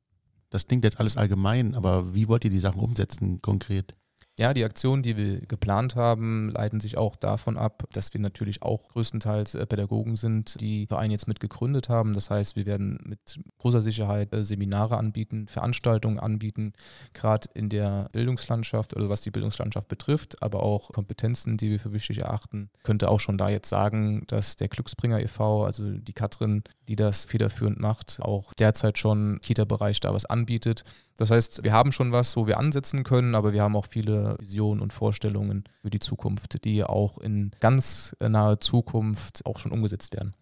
Das 0.49 0.65
klingt 0.65 0.85
jetzt 0.85 0.99
alles 0.99 1.17
allgemein, 1.17 1.75
aber 1.75 2.15
wie 2.15 2.29
wollt 2.29 2.45
ihr 2.45 2.49
die 2.49 2.59
Sachen 2.59 2.79
umsetzen 2.79 3.41
konkret? 3.41 3.95
Ja, 4.39 4.53
die 4.53 4.63
Aktionen, 4.63 5.01
die 5.01 5.17
wir 5.17 5.41
geplant 5.41 5.95
haben, 5.95 6.49
leiten 6.49 6.79
sich 6.79 6.95
auch 6.95 7.15
davon 7.15 7.57
ab, 7.57 7.85
dass 7.91 8.13
wir 8.13 8.21
natürlich 8.21 8.61
auch 8.61 8.89
größtenteils 8.89 9.55
äh, 9.55 9.65
Pädagogen 9.65 10.15
sind, 10.15 10.61
die 10.61 10.85
Verein 10.85 11.09
jetzt 11.09 11.27
mit 11.27 11.39
gegründet 11.39 11.89
haben. 11.89 12.13
Das 12.13 12.29
heißt, 12.29 12.55
wir 12.55 12.67
werden 12.67 12.99
mit 13.03 13.39
großer 13.57 13.81
Sicherheit 13.81 14.31
äh, 14.33 14.45
Seminare 14.45 14.97
anbieten, 14.97 15.47
Veranstaltungen 15.47 16.19
anbieten, 16.19 16.73
gerade 17.13 17.49
in 17.55 17.69
der 17.69 18.09
Bildungslandschaft 18.11 18.95
oder 18.95 19.09
was 19.09 19.21
die 19.21 19.31
Bildungslandschaft 19.31 19.87
betrifft, 19.87 20.43
aber 20.43 20.61
auch 20.61 20.91
Kompetenzen, 20.93 21.57
die 21.57 21.71
wir 21.71 21.79
für 21.79 21.91
wichtig 21.91 22.19
erachten. 22.19 22.69
Ich 22.77 22.83
könnte 22.83 23.09
auch 23.09 23.19
schon 23.19 23.39
da 23.39 23.49
jetzt 23.49 23.69
sagen, 23.69 24.23
dass 24.27 24.55
der 24.55 24.67
Glücksbringer 24.67 25.19
e.V., 25.19 25.65
also 25.65 25.89
die 25.93 26.13
Katrin, 26.13 26.63
die 26.87 26.95
das 26.95 27.25
federführend 27.25 27.79
macht, 27.79 28.19
auch 28.21 28.53
derzeit 28.53 28.99
schon 28.99 29.39
Kita-Bereich 29.41 29.99
da 29.99 30.13
was 30.13 30.25
anbietet. 30.25 30.83
Das 31.17 31.31
heißt, 31.31 31.63
wir 31.63 31.73
haben 31.73 31.91
schon 31.91 32.11
was, 32.11 32.37
wo 32.37 32.45
wir 32.45 32.59
ansetzen 32.59 33.03
können, 33.03 33.33
aber 33.33 33.51
wir 33.51 33.63
haben 33.63 33.75
auch 33.75 33.87
viele 33.87 34.37
Visionen 34.39 34.81
und 34.81 34.93
Vorstellungen 34.93 35.63
für 35.81 35.89
die 35.89 35.99
Zukunft, 35.99 36.63
die 36.63 36.83
auch 36.83 37.17
in 37.17 37.51
ganz 37.59 38.15
naher 38.19 38.59
Zukunft 38.59 39.43
auch 39.45 39.57
schon 39.57 39.71
umgesetzt 39.71 40.13
werden. 40.13 40.35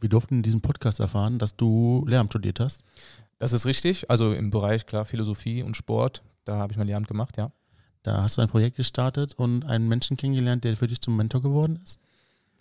Wir 0.00 0.08
durften 0.08 0.36
in 0.36 0.42
diesem 0.42 0.62
Podcast 0.62 1.00
erfahren, 1.00 1.38
dass 1.38 1.56
du 1.56 2.04
Lehramt 2.08 2.30
studiert 2.30 2.58
hast. 2.58 2.82
Das 3.38 3.52
ist 3.52 3.66
richtig. 3.66 4.10
Also 4.10 4.32
im 4.32 4.50
Bereich, 4.50 4.86
klar, 4.86 5.04
Philosophie 5.04 5.62
und 5.62 5.76
Sport, 5.76 6.22
da 6.44 6.56
habe 6.56 6.72
ich 6.72 6.78
mein 6.78 6.86
Lehramt 6.86 7.08
gemacht, 7.08 7.36
ja. 7.36 7.52
Da 8.02 8.22
hast 8.22 8.38
du 8.38 8.40
ein 8.40 8.48
Projekt 8.48 8.76
gestartet 8.76 9.34
und 9.34 9.66
einen 9.66 9.88
Menschen 9.88 10.16
kennengelernt, 10.16 10.64
der 10.64 10.76
für 10.76 10.86
dich 10.86 11.00
zum 11.00 11.16
Mentor 11.16 11.42
geworden 11.42 11.78
ist? 11.82 11.98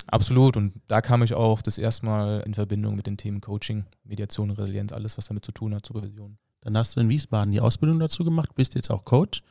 Absolut. 0.08 0.58
Und 0.58 0.82
da 0.88 1.02
kam 1.02 1.24
ich 1.24 1.34
auch 1.34 1.62
das 1.62 1.78
erste 1.78 2.06
Mal 2.06 2.42
in 2.46 2.54
Verbindung 2.54 2.96
mit 2.96 3.08
den 3.08 3.18
Themen 3.18 3.40
Coaching, 3.40 3.86
Mediation, 4.04 4.52
Resilienz, 4.52 4.92
alles, 4.92 5.18
was 5.18 5.28
damit 5.28 5.46
zu 5.46 5.52
tun 5.52 5.74
hat, 5.74 5.86
Supervision. 5.86 6.38
Dann 6.62 6.78
hast 6.78 6.96
du 6.96 7.00
in 7.00 7.10
Wiesbaden 7.10 7.52
die 7.52 7.62
Ausbildung 7.62 8.00
dazu 8.00 8.24
gemacht, 8.24 8.56
bist 8.56 8.76
jetzt 8.76 8.92
auch 8.92 9.06
Coach. 9.06 9.42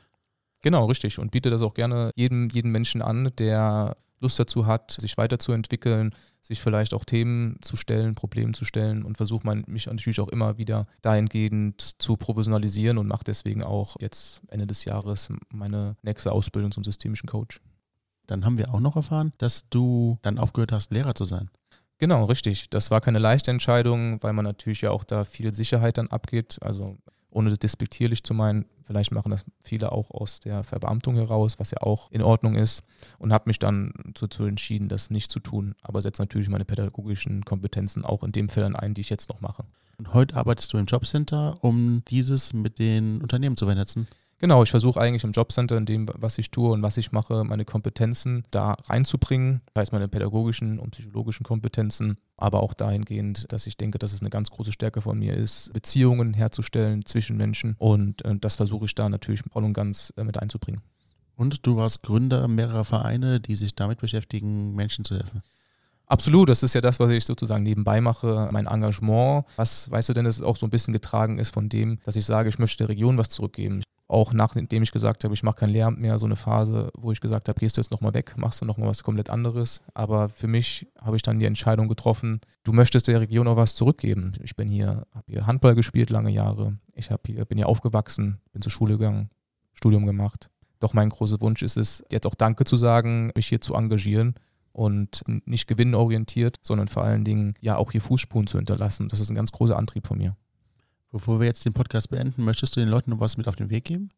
Genau, 0.63 0.87
richtig. 0.87 1.19
Und 1.19 1.31
biete 1.31 1.51
das 1.51 1.63
auch 1.63 1.75
gerne 1.75 2.11
jedem, 2.17 2.49
jedem 2.49 2.73
Menschen 2.73 3.03
an, 3.03 3.31
der 3.39 3.97
Lust 4.21 4.39
dazu 4.39 4.67
hat, 4.67 4.93
sich 4.93 5.17
weiterzuentwickeln, 5.19 6.15
sich 6.41 6.61
vielleicht 6.61 6.95
auch 6.95 7.05
Themen 7.05 7.59
zu 7.61 7.77
stellen, 7.77 8.15
Probleme 8.15 8.53
zu 8.53 8.65
stellen 8.65 9.05
und 9.05 9.17
versuche 9.17 9.47
mich 9.67 9.87
natürlich 9.87 10.21
auch 10.21 10.29
immer 10.29 10.59
wieder 10.59 10.87
dahingehend 11.03 12.03
zu 12.03 12.17
professionalisieren 12.17 12.99
und 12.99 13.09
mache 13.09 13.25
deswegen 13.25 13.63
auch 13.63 13.97
jetzt 14.01 14.41
Ende 14.49 14.67
des 14.67 14.85
Jahres 14.85 15.29
meine 15.51 15.97
nächste 16.03 16.33
Ausbildung 16.33 16.73
zum 16.73 16.85
systemischen 16.85 17.29
Coach. 17.29 17.61
Dann 18.27 18.45
haben 18.45 18.59
wir 18.59 18.73
auch 18.73 18.81
noch 18.81 18.97
erfahren, 18.97 19.33
dass 19.39 19.69
du 19.69 20.19
dann 20.23 20.39
aufgehört 20.39 20.73
hast, 20.73 20.91
Lehrer 20.91 21.15
zu 21.15 21.25
sein. 21.25 21.51
Genau, 21.99 22.25
richtig. 22.25 22.69
Das 22.71 22.91
war 22.91 23.01
keine 23.01 23.19
leichte 23.19 23.51
Entscheidung, 23.51 24.23
weil 24.23 24.33
man 24.33 24.45
natürlich 24.45 24.83
ja 24.83 24.91
auch 24.91 25.05
da 25.05 25.25
viel 25.25 25.55
Sicherheit 25.55 25.99
dann 25.99 26.09
abgeht. 26.09 26.59
Also 26.61 26.99
ohne 27.31 27.51
das 27.51 27.59
despektierlich 27.59 28.23
zu 28.23 28.35
meinen, 28.35 28.67
vielleicht 28.83 29.13
machen 29.13 29.31
das 29.31 29.45
viele 29.65 29.93
auch 29.93 30.11
aus 30.11 30.41
der 30.41 30.65
Verbeamtung 30.65 31.17
heraus, 31.17 31.59
was 31.59 31.71
ja 31.71 31.79
auch 31.83 32.11
in 32.11 32.23
Ordnung 32.23 32.55
ist. 32.55 32.83
Und 33.19 33.33
habe 33.33 33.45
mich 33.47 33.59
dann 33.59 33.93
dazu 34.19 34.45
entschieden, 34.45 34.89
das 34.89 35.11
nicht 35.11 35.31
zu 35.31 35.41
tun. 35.41 35.75
Aber 35.83 36.03
setze 36.03 36.23
natürlich 36.23 36.49
meine 36.49 36.65
pädagogischen 36.65 37.45
Kompetenzen 37.45 38.05
auch 38.05 38.23
in 38.23 38.33
den 38.33 38.49
Fällen 38.49 38.77
ein, 38.77 38.95
die 38.95 39.01
ich 39.01 39.11
jetzt 39.11 39.31
noch 39.31 39.41
mache. 39.41 39.65
Und 39.99 40.13
heute 40.13 40.37
arbeitest 40.37 40.73
du 40.73 40.79
im 40.79 40.87
Jobcenter, 40.87 41.57
um 41.63 42.03
dieses 42.09 42.53
mit 42.53 42.79
den 42.79 43.23
Unternehmen 43.23 43.57
zu 43.57 43.65
vernetzen? 43.65 44.09
Genau, 44.39 44.63
ich 44.63 44.71
versuche 44.71 45.01
eigentlich 45.01 45.25
im 45.25 45.33
Jobcenter, 45.33 45.79
in 45.79 45.87
dem, 45.87 46.07
was 46.15 46.37
ich 46.37 46.51
tue 46.51 46.71
und 46.71 46.83
was 46.83 46.99
ich 46.99 47.11
mache, 47.11 47.43
meine 47.45 47.65
Kompetenzen 47.65 48.45
da 48.51 48.77
reinzubringen. 48.85 49.63
Das 49.73 49.83
heißt, 49.83 49.93
meine 49.93 50.09
pädagogischen 50.09 50.79
und 50.79 50.91
psychologischen 50.91 51.45
Kompetenzen, 51.45 52.19
aber 52.37 52.63
auch 52.63 52.75
dahingehend, 52.75 53.51
dass 53.51 53.67
ich 53.67 53.79
denke, 53.79 53.99
dass 53.99 54.13
es 54.13 54.21
eine 54.21 54.29
ganz 54.29 54.51
große 54.51 54.73
Stärke 54.73 55.01
von 55.01 55.19
mir 55.19 55.33
ist, 55.35 55.73
Beziehungen 55.73 56.35
herzustellen 56.35 57.07
zwischen 57.07 57.39
Menschen. 57.39 57.77
Und 57.79 58.27
äh, 58.27 58.37
das 58.39 58.57
versuche 58.57 58.85
ich 58.85 58.95
da 58.95 59.09
natürlich 59.09 59.41
voll 59.51 59.65
und 59.65 59.73
ganz 59.73 60.13
äh, 60.19 60.25
mit 60.25 60.39
einzubringen. 60.39 60.83
Und 61.35 61.67
du 61.67 61.77
warst 61.77 62.03
Gründer 62.03 62.47
mehrerer 62.47 62.85
Vereine, 62.85 63.41
die 63.41 63.55
sich 63.55 63.75
damit 63.75 64.01
beschäftigen, 64.01 64.75
Menschen 64.75 65.07
zu 65.07 65.15
helfen. 65.15 65.43
Absolut, 66.09 66.51
das 66.51 66.63
ist 66.63 66.75
ja 66.75 66.83
das, 66.83 67.01
was 67.01 67.11
ich 67.11 67.25
sozusagen 67.25 67.65
nebenbei 67.65 68.03
mache, 68.03 68.51
mein 68.53 68.67
Engagement. 68.67 69.45
Was, 69.57 69.91
weißt 69.91 70.11
du 70.11 70.13
denn, 70.13 70.27
dass 70.27 70.37
es 70.37 70.43
auch 70.43 70.57
so 70.57 70.67
ein 70.67 70.71
bisschen 70.71 70.93
getragen 70.93 71.39
ist 71.39 71.53
von 71.53 71.69
dem, 71.71 71.99
dass 72.05 72.17
ich 72.17 72.27
sage, 72.27 72.51
ich 72.51 72.59
möchte 72.59 72.79
der 72.79 72.91
Region 72.91 73.19
was 73.19 73.31
zurückgeben 73.31 73.83
auch 74.09 74.33
nachdem 74.33 74.83
ich 74.83 74.93
gesagt 74.93 75.25
habe, 75.25 75.35
ich 75.35 75.43
mache 75.43 75.57
kein 75.57 75.71
Lehramt 75.71 75.99
mehr, 75.99 76.19
so 76.19 76.27
eine 76.27 76.37
Phase, 76.37 76.91
wo 76.97 77.11
ich 77.11 77.21
gesagt 77.21 77.49
habe, 77.49 77.59
gehst 77.59 77.77
du 77.77 77.81
jetzt 77.81 77.91
nochmal 77.91 78.15
weg, 78.15 78.35
machst 78.37 78.61
du 78.61 78.65
nochmal 78.65 78.89
was 78.89 79.03
komplett 79.03 79.31
anderes. 79.31 79.83
Aber 79.95 80.29
für 80.29 80.47
mich 80.47 80.87
habe 81.01 81.17
ich 81.17 81.23
dann 81.23 81.41
die 81.41 81.45
Entscheidung 81.45 81.89
getroffen, 81.89 82.41
du 82.63 82.73
möchtest 82.73 83.09
der 83.09 83.21
Region 83.21 83.49
auch 83.49 83.57
was 83.57 83.75
zurückgeben. 83.75 84.33
Ich 84.43 84.55
bin 84.55 84.69
hier, 84.69 85.07
habe 85.13 85.25
hier 85.27 85.47
Handball 85.47 85.75
gespielt 85.75 86.11
lange 86.11 86.31
Jahre. 86.31 86.79
Ich 86.95 87.09
hier, 87.27 87.45
bin 87.45 87.59
hier 87.59 87.69
aufgewachsen, 87.69 88.41
bin 88.53 88.63
zur 88.63 88.73
Schule 88.73 88.97
gegangen, 88.97 89.31
Studium 89.73 90.07
gemacht. 90.07 90.51
Doch 90.79 90.95
mein 90.95 91.09
großer 91.09 91.41
Wunsch 91.41 91.63
ist 91.63 91.77
es, 91.77 92.05
jetzt 92.11 92.27
auch 92.27 92.35
Danke 92.35 92.65
zu 92.65 92.77
sagen, 92.77 93.33
mich 93.35 93.49
hier 93.49 93.61
zu 93.61 93.75
engagieren 93.75 94.35
und 94.73 95.23
nicht 95.47 95.67
gewinnorientiert, 95.67 96.59
sondern 96.63 96.87
vor 96.87 97.03
allen 97.03 97.25
Dingen 97.25 97.55
ja 97.61 97.77
auch 97.77 97.93
hier 97.93 98.03
Fußspuren 98.03 98.47
zu 98.47 98.59
hinterlassen. 98.59 99.09
Das 99.09 99.21
ist 99.21 99.31
ein 99.31 99.35
ganz 99.35 99.51
großer 99.51 99.77
Antrieb 99.77 100.07
von 100.07 100.19
mir. 100.19 100.37
Bevor 101.11 101.41
wir 101.41 101.47
jetzt 101.47 101.65
den 101.65 101.73
Podcast 101.73 102.11
beenden, 102.11 102.45
möchtest 102.45 102.77
du 102.77 102.81
den 102.81 102.89
Leuten 102.89 103.11
noch 103.11 103.21
was 103.21 103.37
mit 103.37 103.49
auf 103.49 103.57
den 103.57 103.71
Weg 103.71 103.85
geben? 103.85 104.09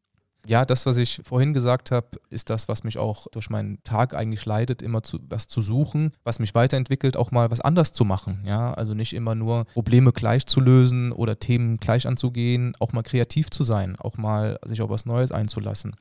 Ja, 0.47 0.65
das, 0.65 0.87
was 0.87 0.97
ich 0.99 1.21
vorhin 1.25 1.53
gesagt 1.53 1.91
habe, 1.91 2.09
ist 2.31 2.49
das, 2.49 2.69
was 2.69 2.85
mich 2.85 2.97
auch 2.97 3.27
durch 3.33 3.51
meinen 3.51 3.83
Tag 3.83 4.15
eigentlich 4.15 4.47
leitet, 4.47 4.83
immer 4.83 5.03
zu, 5.03 5.19
was 5.29 5.49
zu 5.49 5.61
suchen, 5.61 6.13
was 6.25 6.39
mich 6.39 6.55
weiterentwickelt, 6.55 7.17
auch 7.17 7.31
mal 7.33 7.51
was 7.51 7.61
anders 7.61 7.93
zu 7.93 8.05
machen. 8.05 8.43
Ja, 8.47 8.73
also 8.73 8.95
nicht 8.95 9.15
immer 9.15 9.35
nur 9.35 9.65
Probleme 9.75 10.13
gleich 10.13 10.47
zu 10.47 10.61
lösen 10.61 11.13
oder 11.13 11.39
Themen 11.39 11.79
gleich 11.79 12.07
anzugehen, 12.07 12.75
auch 12.79 12.93
mal 12.93 13.03
kreativ 13.03 13.51
zu 13.51 13.65
sein, 13.65 13.97
auch 13.99 14.17
mal 14.17 14.59
sich 14.65 14.81
auf 14.81 14.91
was 14.91 15.07
Neues 15.07 15.33
einzulassen. 15.33 15.97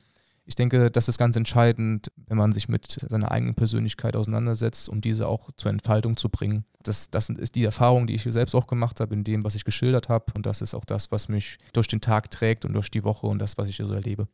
Ich 0.48 0.56
denke, 0.56 0.90
das 0.90 1.10
ist 1.10 1.18
ganz 1.18 1.36
entscheidend, 1.36 2.10
wenn 2.26 2.38
man 2.38 2.54
sich 2.54 2.70
mit 2.70 3.06
seiner 3.10 3.32
eigenen 3.32 3.54
Persönlichkeit 3.54 4.16
auseinandersetzt, 4.16 4.88
um 4.88 5.02
diese 5.02 5.28
auch 5.28 5.50
zur 5.58 5.72
Entfaltung 5.72 6.16
zu 6.16 6.30
bringen. 6.30 6.64
Das, 6.82 7.10
das 7.10 7.30
ist 7.30 7.56
die 7.56 7.66
Erfahrung, 7.66 8.08
die 8.08 8.16
ich 8.16 8.24
selbst 8.24 8.56
auch 8.56 8.66
gemacht 8.66 9.02
habe 9.02 9.14
in 9.14 9.26
dem, 9.26 9.44
was 9.44 9.56
ich 9.56 9.66
geschildert 9.66 10.08
habe. 10.08 10.26
Und 10.36 10.46
das 10.46 10.62
ist 10.62 10.74
auch 10.74 10.86
das, 10.86 11.12
was 11.12 11.28
mich 11.28 11.58
durch 11.74 11.90
den 11.90 12.00
Tag 12.00 12.32
trägt 12.32 12.64
und 12.64 12.72
durch 12.72 12.90
die 12.90 13.04
Woche 13.04 13.28
und 13.28 13.40
das, 13.40 13.58
was 13.58 13.68
ich 13.68 13.76
so 13.76 13.92
erlebe. 13.92 14.30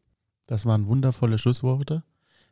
Das 0.45 0.67
waren 0.67 0.85
wundervolle 0.85 1.39
Schlussworte. 1.39 2.03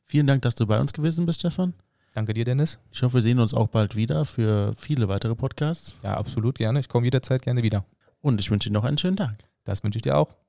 Vielen 0.06 0.26
Dank, 0.26 0.42
dass 0.42 0.56
du 0.56 0.66
bei 0.66 0.80
uns 0.80 0.92
gewesen 0.92 1.28
bist, 1.28 1.42
Stefan. 1.42 1.76
Danke 2.16 2.34
dir, 2.34 2.46
Dennis. 2.46 2.80
Ich 2.92 3.04
hoffe, 3.04 3.16
wir 3.16 3.22
sehen 3.22 3.40
uns 3.40 3.54
auch 3.54 3.68
bald 3.68 3.96
wieder 3.96 4.26
für 4.26 4.74
viele 4.76 5.08
weitere 5.08 5.36
Podcasts. 5.36 5.96
Ja, 6.02 6.16
absolut 6.16 6.58
gerne. 6.58 6.80
Ich 6.80 6.90
komme 6.90 7.06
jederzeit 7.06 7.44
gerne 7.44 7.62
wieder. 7.62 7.86
Und 8.22 8.42
ich 8.42 8.50
wünsche 8.50 8.70
dir 8.70 8.74
noch 8.74 8.86
einen 8.86 8.98
schönen 8.98 9.18
Tag. 9.18 9.38
Das 9.66 9.84
wünsche 9.84 9.98
ich 9.98 10.04
dir 10.04 10.18
auch. 10.18 10.41